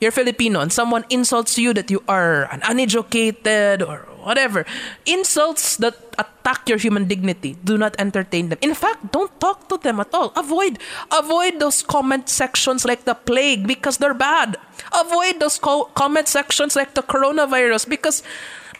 you're 0.00 0.12
Filipino 0.12 0.60
and 0.60 0.70
someone 0.70 1.08
insults 1.08 1.56
you 1.56 1.72
that 1.72 1.90
you 1.90 2.04
are 2.06 2.44
an 2.52 2.60
uneducated 2.68 3.80
or 3.80 4.04
whatever, 4.26 4.66
insults 5.06 5.78
that 5.78 5.94
attack 6.18 6.66
your 6.66 6.82
human 6.82 7.06
dignity, 7.06 7.54
do 7.62 7.78
not 7.78 7.94
entertain 8.02 8.50
them. 8.50 8.58
In 8.60 8.74
fact, 8.74 9.14
don't 9.14 9.30
talk 9.38 9.70
to 9.70 9.78
them 9.78 10.02
at 10.02 10.10
all. 10.12 10.34
Avoid 10.34 10.82
avoid 11.14 11.62
those 11.62 11.86
comment 11.86 12.28
sections 12.28 12.82
like 12.82 13.06
the 13.06 13.14
plague 13.14 13.70
because 13.70 14.02
they're 14.02 14.18
bad. 14.18 14.58
Avoid 14.90 15.38
those 15.38 15.62
co- 15.62 15.86
comment 15.94 16.26
sections 16.26 16.74
like 16.74 16.98
the 16.98 17.06
coronavirus 17.06 17.88
because 17.88 18.26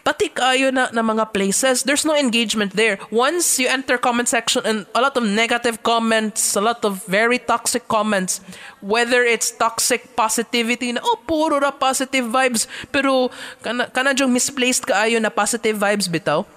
pati 0.07 0.31
kayo 0.31 0.71
na, 0.71 0.87
na 0.95 1.03
mga 1.03 1.35
places, 1.35 1.83
there's 1.83 2.07
no 2.07 2.15
engagement 2.15 2.71
there. 2.79 2.95
Once 3.11 3.59
you 3.59 3.67
enter 3.67 3.99
comment 3.99 4.31
section 4.31 4.63
and 4.63 4.87
a 4.95 5.03
lot 5.03 5.19
of 5.19 5.27
negative 5.27 5.83
comments, 5.83 6.55
a 6.55 6.63
lot 6.63 6.79
of 6.87 7.03
very 7.11 7.35
toxic 7.35 7.83
comments, 7.91 8.39
whether 8.79 9.27
it's 9.27 9.51
toxic 9.51 10.15
positivity 10.15 10.95
na, 10.95 11.03
oh, 11.03 11.19
puro 11.27 11.59
positive 11.75 12.23
vibes, 12.23 12.71
pero 12.95 13.27
kana, 13.59 13.91
kana 13.91 14.15
misplaced 14.31 14.87
kaayo 14.87 15.19
na 15.19 15.27
positive 15.27 15.75
vibes 15.75 16.07
bitaw, 16.07 16.47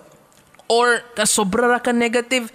or 0.71 1.03
sobra 1.27 1.75
ra 1.75 1.83
ka 1.83 1.91
negative, 1.91 2.55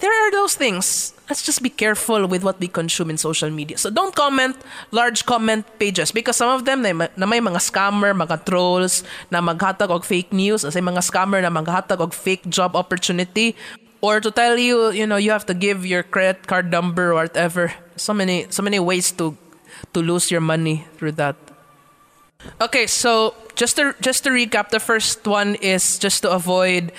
there 0.00 0.12
are 0.12 0.30
those 0.30 0.54
things. 0.54 1.12
Let's 1.28 1.42
just 1.42 1.62
be 1.62 1.70
careful 1.70 2.26
with 2.26 2.44
what 2.44 2.60
we 2.60 2.68
consume 2.68 3.10
in 3.10 3.18
social 3.18 3.50
media. 3.50 3.78
So 3.78 3.90
don't 3.90 4.14
comment 4.14 4.56
large 4.92 5.26
comment 5.26 5.66
pages 5.78 6.12
because 6.12 6.36
some 6.36 6.50
of 6.50 6.64
them 6.64 6.82
na, 6.82 7.08
na 7.16 7.26
may 7.26 7.40
mga 7.40 7.58
scammer, 7.58 8.14
mga 8.14 8.46
trolls 8.46 9.02
na 9.30 9.40
maghatag 9.40 9.90
og 9.90 10.04
fake 10.04 10.32
news, 10.32 10.64
as 10.64 10.76
mga 10.76 11.02
scammer 11.02 11.42
na 11.42 11.50
maghatag 11.50 12.00
og 12.00 12.14
fake 12.14 12.48
job 12.48 12.76
opportunity 12.76 13.56
or 14.00 14.20
to 14.20 14.30
tell 14.30 14.56
you, 14.56 14.90
you 14.90 15.06
know, 15.06 15.16
you 15.16 15.30
have 15.30 15.46
to 15.46 15.54
give 15.54 15.84
your 15.84 16.02
credit 16.02 16.46
card 16.46 16.70
number 16.70 17.10
or 17.10 17.26
whatever. 17.26 17.72
So 17.96 18.14
many 18.14 18.46
so 18.50 18.62
many 18.62 18.78
ways 18.78 19.10
to 19.18 19.36
to 19.94 20.00
lose 20.00 20.30
your 20.30 20.40
money 20.40 20.86
through 20.96 21.18
that. 21.18 21.34
Okay, 22.60 22.86
so 22.86 23.34
just 23.56 23.76
to 23.76 23.94
just 24.00 24.22
to 24.24 24.30
recap, 24.30 24.70
the 24.70 24.78
first 24.78 25.26
one 25.26 25.56
is 25.58 25.98
just 25.98 26.22
to 26.22 26.30
avoid 26.30 26.92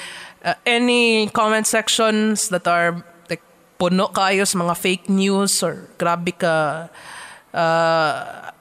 uh, 0.43 0.53
any 0.65 1.27
comment 1.33 1.65
sections 1.65 2.49
that 2.49 2.67
are 2.67 3.03
like 3.29 3.41
puno 3.79 4.11
kayo 4.11 4.45
sa 4.45 4.57
mga 4.57 4.75
fake 4.77 5.05
news 5.09 5.63
or 5.63 5.89
grabe 5.97 6.33
ka 6.37 6.89
uh, 7.53 8.51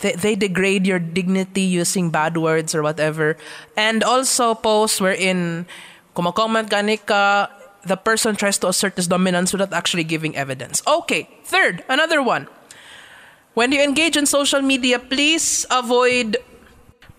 they, 0.00 0.12
they 0.14 0.34
degrade 0.34 0.86
your 0.86 0.98
dignity 0.98 1.62
using 1.62 2.10
bad 2.10 2.36
words 2.36 2.74
or 2.74 2.82
whatever. 2.82 3.36
And 3.76 4.02
also 4.02 4.54
posts 4.54 5.00
wherein 5.00 5.66
gani 6.14 6.96
ka 6.98 7.50
the 7.86 7.96
person 7.96 8.34
tries 8.34 8.58
to 8.58 8.68
assert 8.68 8.96
his 8.96 9.06
dominance 9.06 9.52
without 9.52 9.72
actually 9.72 10.04
giving 10.04 10.36
evidence. 10.36 10.82
Okay 10.86 11.28
third 11.44 11.84
another 11.88 12.22
one. 12.22 12.48
When 13.54 13.72
you 13.72 13.82
engage 13.82 14.16
in 14.16 14.26
social 14.26 14.62
media 14.62 14.98
please 14.98 15.66
avoid 15.70 16.36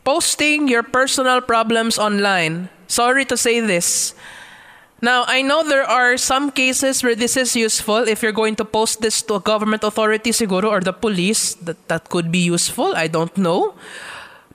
posting 0.04 0.67
your 0.67 0.84
personal 0.84 1.41
problems 1.41 1.99
online 1.99 2.69
Sorry 2.89 3.23
to 3.30 3.38
say 3.38 3.62
this. 3.62 4.17
Now, 4.99 5.23
I 5.28 5.45
know 5.45 5.63
there 5.63 5.86
are 5.86 6.17
some 6.17 6.52
cases 6.52 7.04
where 7.06 7.15
this 7.15 7.38
is 7.38 7.56
useful. 7.56 8.04
If 8.10 8.21
you're 8.21 8.36
going 8.36 8.58
to 8.58 8.65
post 8.65 8.99
this 8.99 9.21
to 9.30 9.36
a 9.36 9.39
government 9.39 9.86
authority 9.86 10.32
siguro 10.32 10.67
or 10.67 10.82
the 10.82 10.91
police, 10.91 11.54
that, 11.63 11.80
that 11.88 12.10
could 12.10 12.34
be 12.34 12.39
useful. 12.39 12.97
I 12.97 13.08
don't 13.08 13.32
know. 13.38 13.75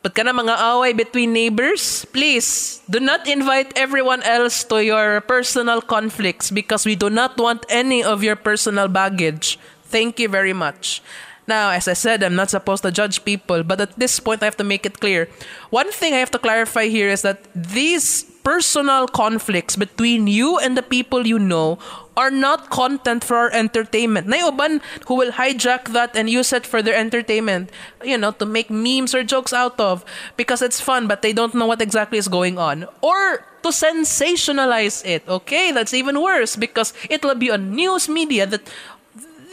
But 0.03 0.15
kana 0.15 0.35
mga 0.35 0.53
away 0.61 0.93
between 0.93 1.33
neighbors, 1.33 2.05
please 2.13 2.83
do 2.91 3.01
not 3.01 3.25
invite 3.25 3.73
everyone 3.73 4.21
else 4.25 4.63
to 4.65 4.85
your 4.85 5.23
personal 5.23 5.81
conflicts 5.81 6.51
because 6.51 6.85
we 6.85 6.95
do 6.95 7.09
not 7.09 7.39
want 7.39 7.65
any 7.71 8.05
of 8.05 8.23
your 8.23 8.37
personal 8.37 8.89
baggage. 8.89 9.59
Thank 9.89 10.21
you 10.21 10.29
very 10.29 10.53
much. 10.53 11.01
Now, 11.47 11.71
as 11.71 11.89
I 11.89 11.93
said, 11.93 12.23
I'm 12.23 12.35
not 12.35 12.51
supposed 12.51 12.83
to 12.85 12.91
judge 12.91 13.25
people, 13.25 13.63
but 13.63 13.81
at 13.81 13.99
this 13.99 14.19
point, 14.21 14.43
I 14.43 14.47
have 14.47 14.57
to 14.57 14.65
make 14.65 14.87
it 14.87 15.01
clear. 15.01 15.29
One 15.71 15.93
thing 15.93 16.15
I 16.15 16.19
have 16.19 16.31
to 16.33 16.39
clarify 16.39 16.87
here 16.87 17.09
is 17.09 17.23
that 17.23 17.45
these 17.55 18.25
personal 18.45 19.09
conflicts 19.09 19.75
between 19.75 20.27
you 20.27 20.59
and 20.59 20.77
the 20.77 20.85
people 20.85 21.27
you 21.27 21.39
know 21.39 21.79
are 22.17 22.31
not 22.31 22.71
content 22.71 23.25
for 23.25 23.37
our 23.37 23.51
entertainment. 23.51 24.29
Uban 24.29 24.81
who 25.09 25.17
will 25.17 25.33
hijack 25.33 25.93
that 25.97 26.15
and 26.15 26.31
use 26.31 26.53
it 26.53 26.67
for 26.67 26.83
their 26.83 26.95
entertainment, 26.95 27.71
you 28.05 28.17
know, 28.17 28.31
to 28.33 28.47
make 28.47 28.71
memes 28.71 29.15
or 29.15 29.25
jokes 29.25 29.53
out 29.53 29.81
of 29.81 30.05
because 30.37 30.63
it's 30.63 30.81
fun, 30.81 31.09
but 31.09 31.23
they 31.23 31.33
don't 31.33 31.55
know 31.55 31.67
what 31.67 31.83
exactly 31.83 32.19
is 32.19 32.29
going 32.29 32.59
on. 32.59 32.87
Or 33.01 33.45
to 33.65 33.71
sensationalize 33.71 35.05
it, 35.07 35.27
okay? 35.27 35.73
That's 35.73 35.95
even 35.95 36.21
worse 36.21 36.55
because 36.55 36.93
it'll 37.09 37.35
be 37.35 37.51
on 37.51 37.75
news 37.75 38.09
media 38.09 38.47
that 38.47 38.71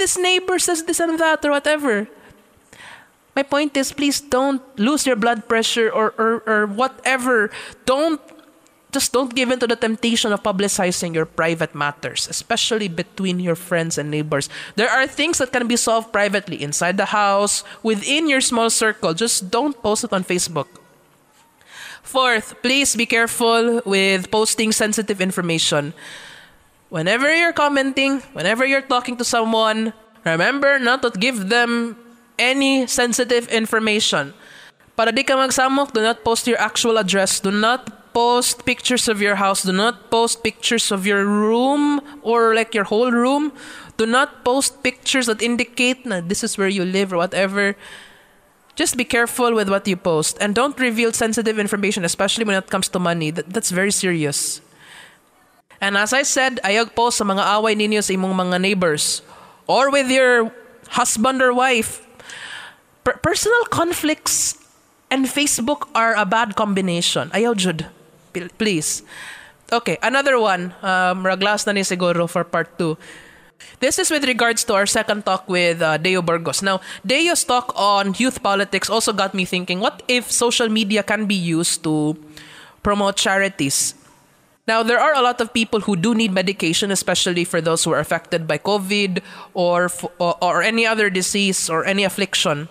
this 0.02 0.18
neighbor 0.18 0.58
says 0.58 0.82
this 0.90 0.98
and 0.98 1.22
that 1.22 1.46
or 1.46 1.54
whatever. 1.54 2.10
My 3.38 3.46
point 3.46 3.78
is, 3.78 3.94
please 3.94 4.20
don't 4.20 4.60
lose 4.82 5.06
your 5.06 5.16
blood 5.16 5.48
pressure 5.48 5.94
or, 5.94 6.18
or, 6.18 6.42
or 6.50 6.66
whatever. 6.66 7.54
Don't 7.86 8.20
just 8.92 9.14
don't 9.14 9.32
give 9.32 9.48
in 9.52 9.60
to 9.64 9.68
the 9.68 9.78
temptation 9.78 10.34
of 10.34 10.44
publicizing 10.44 11.16
your 11.16 11.24
private 11.24 11.72
matters, 11.72 12.28
especially 12.28 12.90
between 12.90 13.40
your 13.40 13.56
friends 13.56 13.98
and 13.98 14.12
neighbors. 14.12 14.50
There 14.76 14.90
are 14.90 15.08
things 15.08 15.38
that 15.38 15.54
can 15.54 15.66
be 15.66 15.78
solved 15.78 16.12
privately 16.12 16.60
inside 16.60 16.98
the 16.98 17.16
house, 17.16 17.64
within 17.84 18.28
your 18.28 18.42
small 18.42 18.70
circle. 18.70 19.14
Just 19.14 19.48
don't 19.50 19.80
post 19.80 20.04
it 20.04 20.12
on 20.12 20.26
Facebook. 20.26 20.68
Fourth, 22.04 22.60
please 22.62 22.98
be 22.98 23.06
careful 23.06 23.80
with 23.86 24.30
posting 24.30 24.74
sensitive 24.74 25.22
information. 25.22 25.94
Whenever 26.92 27.32
you're 27.32 27.56
commenting, 27.56 28.20
whenever 28.36 28.68
you're 28.68 28.84
talking 28.84 29.16
to 29.16 29.24
someone, 29.24 29.94
remember 30.28 30.76
not 30.78 31.02
to 31.02 31.10
give 31.16 31.48
them 31.48 31.96
any 32.36 32.84
sensitive 32.84 33.48
information. 33.48 34.36
Para 35.00 35.16
di 35.16 35.24
ka 35.24 35.40
magsamok, 35.40 35.96
do 35.96 36.04
not 36.04 36.20
post 36.28 36.52
your 36.52 36.60
actual 36.60 37.00
address. 37.00 37.40
Do 37.40 37.48
not 37.48 38.12
post 38.12 38.68
pictures 38.68 39.08
of 39.08 39.24
your 39.24 39.40
house. 39.40 39.64
Do 39.64 39.72
not 39.72 40.12
post 40.12 40.44
pictures 40.44 40.92
of 40.92 41.08
your 41.08 41.24
room 41.24 42.04
or 42.28 42.52
like 42.52 42.76
your 42.76 42.84
whole 42.84 43.08
room. 43.08 43.56
Do 43.96 44.04
not 44.04 44.44
post 44.44 44.84
pictures 44.84 45.32
that 45.32 45.40
indicate 45.40 46.04
that 46.12 46.28
this 46.28 46.44
is 46.44 46.60
where 46.60 46.68
you 46.68 46.84
live 46.84 47.16
or 47.16 47.24
whatever. 47.24 47.80
Just 48.76 49.00
be 49.00 49.08
careful 49.08 49.56
with 49.56 49.72
what 49.72 49.88
you 49.88 49.96
post 49.96 50.36
and 50.44 50.52
don't 50.52 50.76
reveal 50.76 51.16
sensitive 51.16 51.56
information, 51.56 52.04
especially 52.04 52.44
when 52.44 52.60
it 52.60 52.68
comes 52.68 52.92
to 52.92 53.00
money. 53.00 53.32
That, 53.32 53.48
that's 53.48 53.72
very 53.72 53.96
serious. 53.96 54.60
And 55.82 55.98
as 55.98 56.14
I 56.14 56.22
said, 56.22 56.62
ayog 56.62 56.94
po 56.94 57.10
sa 57.10 57.26
mga 57.26 57.42
away 57.58 57.74
ninyo 57.74 58.06
sa 58.06 58.14
imong 58.14 58.38
mga 58.38 58.62
neighbors 58.62 59.26
or 59.66 59.90
with 59.90 60.14
your 60.14 60.54
husband 60.94 61.42
or 61.42 61.52
wife. 61.52 62.06
Per- 63.02 63.18
personal 63.26 63.66
conflicts 63.74 64.62
and 65.10 65.26
Facebook 65.26 65.90
are 65.98 66.14
a 66.14 66.24
bad 66.24 66.54
combination. 66.54 67.34
Ayaw 67.34 67.58
jud 67.58 67.90
please. 68.62 69.04
Okay, 69.72 69.98
another 70.04 70.40
one. 70.40 70.76
Um, 70.84 71.24
raglas 71.24 71.66
na 71.68 71.74
ni 71.74 71.82
siguro 71.82 72.30
for 72.30 72.44
part 72.44 72.78
2. 72.78 72.96
This 73.80 73.98
is 73.98 74.10
with 74.10 74.26
regards 74.26 74.64
to 74.66 74.74
our 74.74 74.86
second 74.86 75.26
talk 75.26 75.48
with 75.48 75.82
uh, 75.82 75.98
Deo 75.98 76.22
Burgos. 76.22 76.62
Now, 76.62 76.82
Deo's 77.06 77.44
talk 77.44 77.74
on 77.76 78.14
youth 78.18 78.42
politics 78.44 78.90
also 78.90 79.14
got 79.14 79.34
me 79.34 79.46
thinking 79.46 79.80
what 79.80 80.04
if 80.08 80.30
social 80.30 80.70
media 80.70 81.04
can 81.04 81.26
be 81.26 81.36
used 81.36 81.84
to 81.84 82.18
promote 82.84 83.18
charities? 83.18 83.96
Now, 84.68 84.84
there 84.84 85.00
are 85.00 85.14
a 85.16 85.22
lot 85.22 85.42
of 85.42 85.54
people 85.54 85.82
who 85.82 85.96
do 85.96 86.14
need 86.14 86.32
medication, 86.32 86.92
especially 86.92 87.44
for 87.46 87.62
those 87.62 87.84
who 87.84 87.92
are 87.92 88.00
affected 88.00 88.48
by 88.48 88.58
COVID 88.60 89.22
or, 89.54 89.90
or, 90.20 90.38
uh, 90.38 90.46
or 90.46 90.62
any 90.62 90.86
other 90.86 91.10
disease 91.10 91.70
or 91.70 91.86
any 91.86 92.04
affliction. 92.04 92.70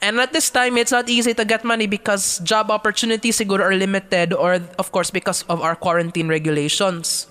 And 0.00 0.18
at 0.18 0.32
this 0.32 0.50
time, 0.50 0.76
it's 0.78 0.90
not 0.90 1.08
easy 1.08 1.32
to 1.34 1.44
get 1.44 1.64
money 1.64 1.86
because 1.86 2.40
job 2.40 2.70
opportunities 2.70 3.38
siguro 3.38 3.60
are 3.60 3.76
limited 3.76 4.32
or, 4.32 4.58
of 4.78 4.90
course, 4.90 5.10
because 5.10 5.44
of 5.48 5.60
our 5.60 5.76
quarantine 5.76 6.26
regulations. 6.26 7.28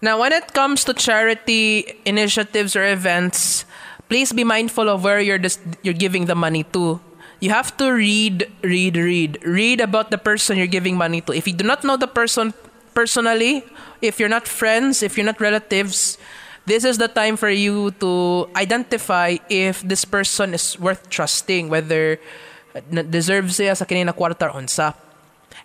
Now, 0.00 0.18
when 0.18 0.32
it 0.32 0.54
comes 0.54 0.82
to 0.84 0.94
charity 0.94 2.00
initiatives 2.04 2.74
or 2.74 2.84
events, 2.84 3.64
please 4.08 4.32
be 4.32 4.42
mindful 4.42 4.88
of 4.88 5.04
where 5.04 5.20
you're, 5.20 5.38
dis- 5.38 5.60
you're 5.82 5.94
giving 5.94 6.26
the 6.26 6.34
money 6.34 6.64
to. 6.72 7.00
You 7.38 7.50
have 7.50 7.76
to 7.76 7.90
read, 7.92 8.50
read, 8.62 8.96
read. 8.96 9.38
Read 9.44 9.80
about 9.80 10.10
the 10.10 10.18
person 10.18 10.56
you're 10.56 10.66
giving 10.66 10.96
money 10.96 11.20
to. 11.20 11.32
If 11.32 11.46
you 11.46 11.54
do 11.54 11.62
not 11.62 11.84
know 11.84 11.96
the 11.96 12.08
person 12.08 12.54
personally, 12.98 13.62
if 14.02 14.18
you're 14.18 14.28
not 14.28 14.50
friends, 14.50 15.06
if 15.06 15.14
you're 15.14 15.30
not 15.30 15.38
relatives, 15.38 16.18
this 16.66 16.82
is 16.82 16.98
the 16.98 17.06
time 17.06 17.38
for 17.38 17.46
you 17.46 17.94
to 18.02 18.50
identify 18.58 19.38
if 19.46 19.86
this 19.86 20.02
person 20.02 20.50
is 20.50 20.74
worth 20.82 21.06
trusting, 21.06 21.70
whether 21.70 22.18
uh, 22.74 22.82
deserves 23.06 23.54
siya 23.54 23.78
sa 23.78 23.86
kanina 23.86 24.10
kwarta 24.10 24.50
unsa. 24.50 24.98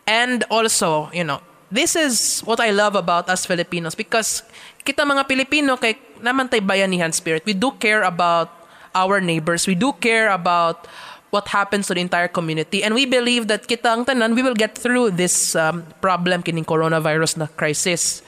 And 0.06 0.46
also, 0.54 1.10
you 1.10 1.26
know, 1.26 1.42
this 1.74 1.98
is 1.98 2.46
what 2.46 2.62
I 2.62 2.70
love 2.70 2.94
about 2.94 3.26
us 3.34 3.50
Filipinos 3.50 3.98
because 3.98 4.46
kita 4.86 5.02
mga 5.02 5.26
Pilipino 5.26 5.74
kay 5.82 5.98
naman 6.22 6.54
tay 6.54 6.62
bayanihan 6.62 7.10
spirit. 7.10 7.42
We 7.50 7.58
do 7.58 7.74
care 7.82 8.06
about 8.06 8.54
our 8.94 9.18
neighbors. 9.18 9.66
We 9.66 9.74
do 9.74 9.90
care 9.98 10.30
about 10.30 10.86
what 11.34 11.50
happens 11.50 11.90
to 11.90 11.98
the 11.98 12.00
entire 12.00 12.30
community. 12.30 12.86
And 12.86 12.94
we 12.94 13.10
believe 13.10 13.50
that 13.50 13.66
kita 13.66 13.90
ang 13.90 14.06
tanan, 14.06 14.38
we 14.38 14.46
will 14.46 14.54
get 14.54 14.78
through 14.78 15.18
this 15.18 15.58
um, 15.58 15.82
problem 15.98 16.46
kining 16.46 16.64
coronavirus 16.64 17.42
na 17.42 17.48
crisis. 17.58 18.22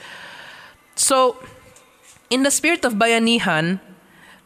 So, 0.98 1.38
in 2.34 2.42
the 2.42 2.50
spirit 2.50 2.82
of 2.82 2.98
bayanihan, 2.98 3.78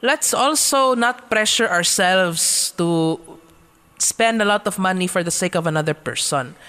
let's 0.04 0.36
also 0.36 0.92
not 0.92 1.32
pressure 1.32 1.72
ourselves 1.72 2.76
to 2.76 3.16
spend 3.96 4.44
a 4.44 4.46
lot 4.46 4.68
of 4.68 4.76
money 4.76 5.08
for 5.08 5.24
the 5.24 5.32
sake 5.32 5.56
of 5.56 5.64
another 5.64 5.96
person. 5.96 6.60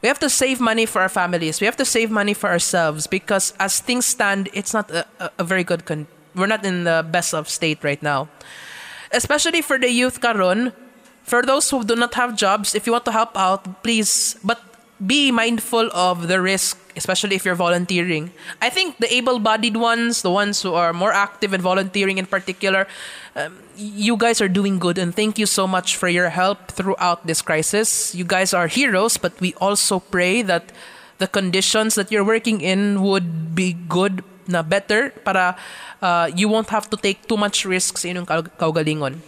We 0.00 0.08
have 0.08 0.20
to 0.24 0.32
save 0.32 0.56
money 0.56 0.88
for 0.88 1.04
our 1.04 1.12
families. 1.12 1.60
We 1.60 1.68
have 1.68 1.76
to 1.76 1.84
save 1.84 2.08
money 2.08 2.32
for 2.32 2.48
ourselves 2.48 3.06
because 3.06 3.52
as 3.60 3.80
things 3.80 4.06
stand, 4.06 4.48
it's 4.56 4.72
not 4.72 4.88
a, 4.90 5.04
a 5.36 5.44
very 5.44 5.64
good 5.64 5.84
con- 5.84 6.08
we're 6.32 6.48
not 6.48 6.64
in 6.64 6.84
the 6.84 7.04
best 7.04 7.34
of 7.34 7.48
state 7.48 7.84
right 7.84 8.00
now. 8.00 8.28
Especially 9.12 9.60
for 9.60 9.78
the 9.78 9.88
youth 9.88 10.20
karon, 10.20 10.72
for 11.26 11.42
those 11.42 11.68
who 11.70 11.84
do 11.84 11.96
not 11.96 12.14
have 12.14 12.36
jobs, 12.36 12.74
if 12.74 12.86
you 12.86 12.92
want 12.92 13.04
to 13.04 13.12
help 13.12 13.36
out, 13.36 13.82
please 13.82 14.38
but 14.44 14.62
be 15.04 15.30
mindful 15.30 15.90
of 15.92 16.28
the 16.28 16.40
risk, 16.40 16.78
especially 16.96 17.36
if 17.36 17.44
you're 17.44 17.58
volunteering. 17.58 18.32
I 18.62 18.70
think 18.70 18.96
the 18.96 19.12
able 19.12 19.38
bodied 19.38 19.76
ones, 19.76 20.22
the 20.22 20.30
ones 20.30 20.62
who 20.62 20.72
are 20.72 20.94
more 20.94 21.12
active 21.12 21.52
in 21.52 21.60
volunteering 21.60 22.16
in 22.16 22.24
particular, 22.24 22.86
um, 23.34 23.58
you 23.76 24.16
guys 24.16 24.40
are 24.40 24.48
doing 24.48 24.78
good 24.78 24.96
and 24.96 25.14
thank 25.14 25.38
you 25.38 25.44
so 25.44 25.66
much 25.66 25.96
for 25.96 26.08
your 26.08 26.30
help 26.30 26.68
throughout 26.68 27.26
this 27.26 27.42
crisis. 27.42 28.14
You 28.14 28.24
guys 28.24 28.54
are 28.54 28.68
heroes, 28.68 29.18
but 29.18 29.38
we 29.40 29.52
also 29.60 30.00
pray 30.00 30.40
that 30.42 30.72
the 31.18 31.26
conditions 31.26 31.94
that 31.96 32.10
you're 32.10 32.24
working 32.24 32.60
in 32.60 33.02
would 33.02 33.54
be 33.54 33.74
good 33.74 34.24
na 34.48 34.62
better 34.62 35.10
para 35.26 35.56
uh, 36.00 36.30
you 36.34 36.48
won't 36.48 36.70
have 36.70 36.88
to 36.88 36.96
take 36.96 37.26
too 37.26 37.36
much 37.36 37.66
risks 37.66 38.04
in 38.04 38.16
inyong 38.16 38.48
kaugalingon. 38.56 39.20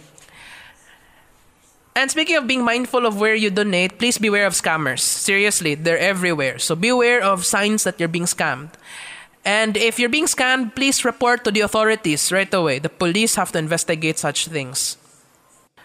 And 1.99 2.09
speaking 2.09 2.37
of 2.37 2.47
being 2.47 2.63
mindful 2.63 3.05
of 3.05 3.19
where 3.19 3.35
you 3.35 3.49
donate, 3.49 3.99
please 3.99 4.17
beware 4.17 4.47
of 4.47 4.53
scammers. 4.53 5.01
Seriously, 5.01 5.75
they're 5.75 5.99
everywhere. 5.99 6.57
So 6.57 6.73
beware 6.73 7.21
of 7.21 7.43
signs 7.43 7.83
that 7.83 7.99
you're 7.99 8.07
being 8.07 8.23
scammed. 8.23 8.71
And 9.43 9.75
if 9.75 9.99
you're 9.99 10.07
being 10.07 10.25
scammed, 10.25 10.75
please 10.75 11.03
report 11.03 11.43
to 11.43 11.51
the 11.51 11.59
authorities 11.59 12.31
right 12.31 12.53
away. 12.53 12.79
The 12.79 12.87
police 12.87 13.35
have 13.35 13.51
to 13.51 13.59
investigate 13.59 14.17
such 14.17 14.47
things. 14.47 14.95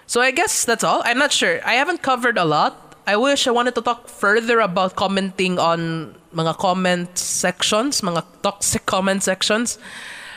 So 0.06 0.20
I 0.20 0.30
guess 0.30 0.64
that's 0.64 0.84
all. 0.84 1.02
I'm 1.04 1.18
not 1.18 1.32
sure. 1.32 1.58
I 1.66 1.74
haven't 1.74 2.02
covered 2.02 2.38
a 2.38 2.44
lot. 2.44 2.94
I 3.08 3.16
wish 3.16 3.48
I 3.48 3.50
wanted 3.50 3.74
to 3.74 3.82
talk 3.82 4.06
further 4.06 4.60
about 4.60 4.94
commenting 4.94 5.58
on 5.58 6.14
mga 6.32 6.58
comment 6.58 7.18
sections, 7.18 8.02
mga 8.02 8.22
toxic 8.40 8.86
comment 8.86 9.24
sections. 9.24 9.80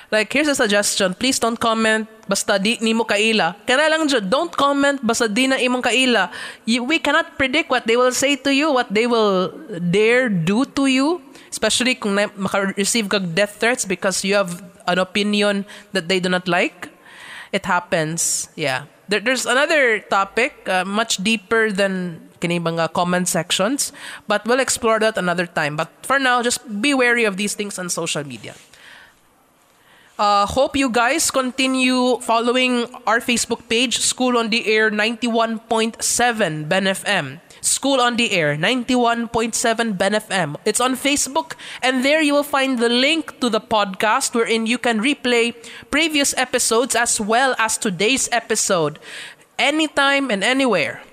Like, 0.09 0.33
here's 0.33 0.47
a 0.47 0.55
suggestion. 0.55 1.13
Please 1.13 1.37
don't 1.37 1.59
comment 1.59 2.09
basta 2.27 2.59
di 2.59 2.77
ni 2.83 2.93
mo 2.93 3.07
kaila. 3.07 3.55
Lang 3.65 4.05
don't 4.29 4.51
comment 4.51 4.99
basta 5.01 5.27
di 5.27 5.47
na 5.47 5.55
imong 5.55 5.81
kaila. 5.81 6.29
We 6.67 6.99
cannot 6.99 7.39
predict 7.39 7.71
what 7.71 7.87
they 7.87 7.97
will 7.97 8.13
say 8.13 8.35
to 8.35 8.53
you, 8.53 8.71
what 8.71 8.93
they 8.93 9.07
will 9.07 9.49
dare 9.79 10.29
do 10.29 10.67
to 10.77 10.85
you. 10.85 11.23
Especially 11.47 11.95
kung 11.95 12.13
maka-receive 12.13 13.07
kag 13.07 13.33
death 13.33 13.57
threats 13.57 13.87
because 13.87 14.21
you 14.21 14.35
have 14.35 14.61
an 14.85 14.99
opinion 14.99 15.65
that 15.95 16.11
they 16.11 16.19
do 16.19 16.29
not 16.29 16.45
like. 16.45 16.91
It 17.55 17.65
happens. 17.65 18.51
Yeah. 18.59 18.91
There, 19.07 19.23
there's 19.23 19.47
another 19.47 20.03
topic, 20.03 20.67
uh, 20.67 20.83
much 20.83 21.23
deeper 21.23 21.71
than 21.71 22.27
kini 22.41 22.59
comment 22.93 23.27
sections, 23.27 23.93
but 24.27 24.45
we'll 24.45 24.59
explore 24.59 24.99
that 24.99 25.17
another 25.17 25.47
time. 25.47 25.75
But 25.75 25.89
for 26.03 26.19
now, 26.19 26.43
just 26.43 26.61
be 26.81 26.93
wary 26.93 27.23
of 27.23 27.37
these 27.37 27.55
things 27.55 27.79
on 27.79 27.89
social 27.89 28.23
media. 28.23 28.53
Uh, 30.17 30.49
hope 30.49 30.75
you 30.75 30.89
guys 30.89 31.29
continue 31.29 32.17
following 32.25 32.89
our 33.05 33.21
Facebook 33.21 33.69
page, 33.69 34.01
School 34.01 34.35
on 34.35 34.49
the 34.49 34.65
Air 34.65 34.89
91.7 34.89 35.61
Ben 36.67 36.85
FM. 36.85 37.39
School 37.61 38.01
on 38.01 38.17
the 38.17 38.31
Air 38.31 38.57
91.7 38.57 39.29
Ben 39.95 40.13
FM. 40.13 40.55
It's 40.65 40.81
on 40.81 40.95
Facebook, 40.97 41.53
and 41.83 42.03
there 42.03 42.21
you 42.21 42.33
will 42.33 42.41
find 42.41 42.79
the 42.79 42.89
link 42.89 43.39
to 43.41 43.49
the 43.49 43.61
podcast 43.61 44.33
wherein 44.33 44.65
you 44.65 44.79
can 44.79 45.01
replay 45.01 45.53
previous 45.91 46.33
episodes 46.33 46.95
as 46.95 47.21
well 47.21 47.53
as 47.59 47.77
today's 47.77 48.27
episode 48.31 48.97
anytime 49.59 50.31
and 50.31 50.43
anywhere. 50.43 51.03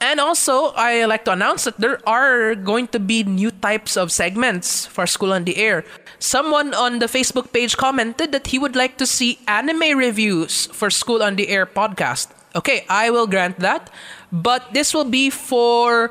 And 0.00 0.20
also, 0.20 0.70
I 0.78 1.06
like 1.06 1.24
to 1.24 1.32
announce 1.32 1.64
that 1.64 1.80
there 1.80 1.98
are 2.06 2.54
going 2.54 2.86
to 2.94 3.00
be 3.00 3.24
new 3.24 3.50
types 3.50 3.96
of 3.96 4.12
segments 4.12 4.86
for 4.86 5.06
School 5.08 5.32
on 5.32 5.42
the 5.42 5.56
Air. 5.58 5.84
Someone 6.18 6.74
on 6.74 6.98
the 6.98 7.06
Facebook 7.06 7.52
page 7.54 7.76
commented 7.78 8.32
that 8.32 8.50
he 8.50 8.58
would 8.58 8.74
like 8.74 8.98
to 8.98 9.06
see 9.06 9.38
anime 9.46 9.96
reviews 9.96 10.66
for 10.74 10.90
School 10.90 11.22
on 11.22 11.36
the 11.36 11.48
Air 11.48 11.66
podcast. 11.66 12.34
Okay, 12.56 12.82
I 12.90 13.10
will 13.10 13.26
grant 13.26 13.62
that. 13.62 13.90
But 14.32 14.74
this 14.74 14.92
will 14.92 15.06
be 15.06 15.30
for 15.30 16.10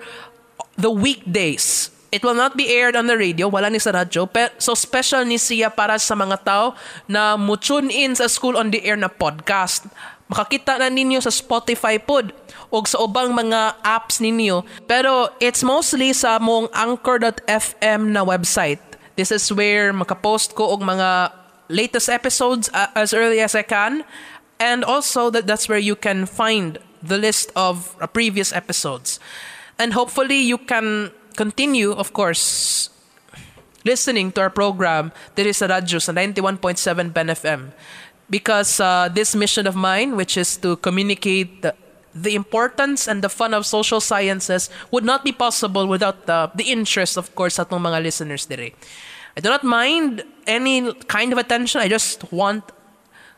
the 0.80 0.90
weekdays. 0.90 1.92
It 2.12 2.24
will 2.24 2.40
not 2.40 2.56
be 2.56 2.72
aired 2.72 2.96
on 2.96 3.12
the 3.12 3.20
radio, 3.20 3.52
wala 3.52 3.68
ni 3.68 3.84
sa 3.84 3.92
radyo. 3.92 4.32
So 4.64 4.80
special 4.80 5.28
ni 5.28 5.36
siya 5.36 5.68
para 5.76 6.00
sa 6.00 6.16
mga 6.16 6.40
tao 6.40 6.66
na 7.12 7.36
mu-tune 7.36 7.92
in 7.92 8.16
sa 8.16 8.32
School 8.32 8.56
on 8.56 8.72
the 8.72 8.80
Air 8.88 8.96
na 8.96 9.12
podcast 9.12 9.92
makakita 10.28 10.76
na 10.80 10.92
ninyo 10.92 11.24
sa 11.24 11.32
Spotify 11.32 11.96
pod 12.00 12.36
o 12.68 12.84
sa 12.84 13.00
ubang 13.00 13.32
mga 13.32 13.80
apps 13.84 14.20
ninyo. 14.20 14.64
Pero 14.86 15.32
it's 15.40 15.64
mostly 15.64 16.12
sa 16.12 16.36
mong 16.40 16.68
anchor.fm 16.76 18.12
na 18.12 18.22
website. 18.24 18.87
This 19.18 19.34
is 19.34 19.50
where 19.52 19.92
makapost 19.92 20.54
ko 20.54 20.78
og 20.78 20.86
mga 20.86 21.34
latest 21.70 22.08
episodes 22.08 22.70
uh, 22.74 22.88
as 22.96 23.14
early 23.14 23.42
as 23.42 23.56
I 23.56 23.66
can. 23.66 24.06
And 24.60 24.86
also 24.86 25.30
that 25.30 25.46
that's 25.46 25.70
where 25.70 25.82
you 25.82 25.96
can 25.96 26.26
find 26.26 26.78
the 27.02 27.18
list 27.18 27.52
of 27.56 27.96
uh, 28.00 28.08
previous 28.08 28.54
episodes. 28.54 29.20
And 29.78 29.94
hopefully 29.94 30.38
you 30.38 30.58
can 30.58 31.12
continue, 31.36 31.94
of 31.94 32.14
course, 32.14 32.90
listening 33.86 34.32
to 34.34 34.42
our 34.42 34.50
program 34.50 35.14
There 35.36 35.48
is 35.48 35.62
a 35.62 35.68
radyo 35.70 36.02
sa 36.02 36.12
91.7 36.12 37.14
Ben 37.14 37.28
FM. 37.30 37.72
Because 38.30 38.82
uh, 38.82 39.08
this 39.08 39.36
mission 39.36 39.68
of 39.68 39.76
mine, 39.76 40.18
which 40.18 40.36
is 40.36 40.58
to 40.60 40.76
communicate 40.84 41.62
the, 41.62 41.72
the 42.12 42.36
importance 42.36 43.08
and 43.08 43.24
the 43.24 43.30
fun 43.30 43.54
of 43.54 43.66
social 43.66 44.02
sciences, 44.02 44.70
would 44.92 45.06
not 45.06 45.24
be 45.24 45.32
possible 45.32 45.88
without 45.88 46.26
the, 46.26 46.52
the 46.54 46.68
interest, 46.68 47.16
of 47.16 47.34
course, 47.36 47.58
atong 47.58 47.88
mga 47.88 48.04
listeners 48.04 48.44
dire. 48.46 48.76
I 49.38 49.40
do 49.40 49.54
not 49.54 49.62
mind 49.62 50.26
any 50.50 50.82
kind 51.06 51.30
of 51.30 51.38
attention. 51.38 51.78
I 51.78 51.86
just 51.86 52.26
want 52.34 52.74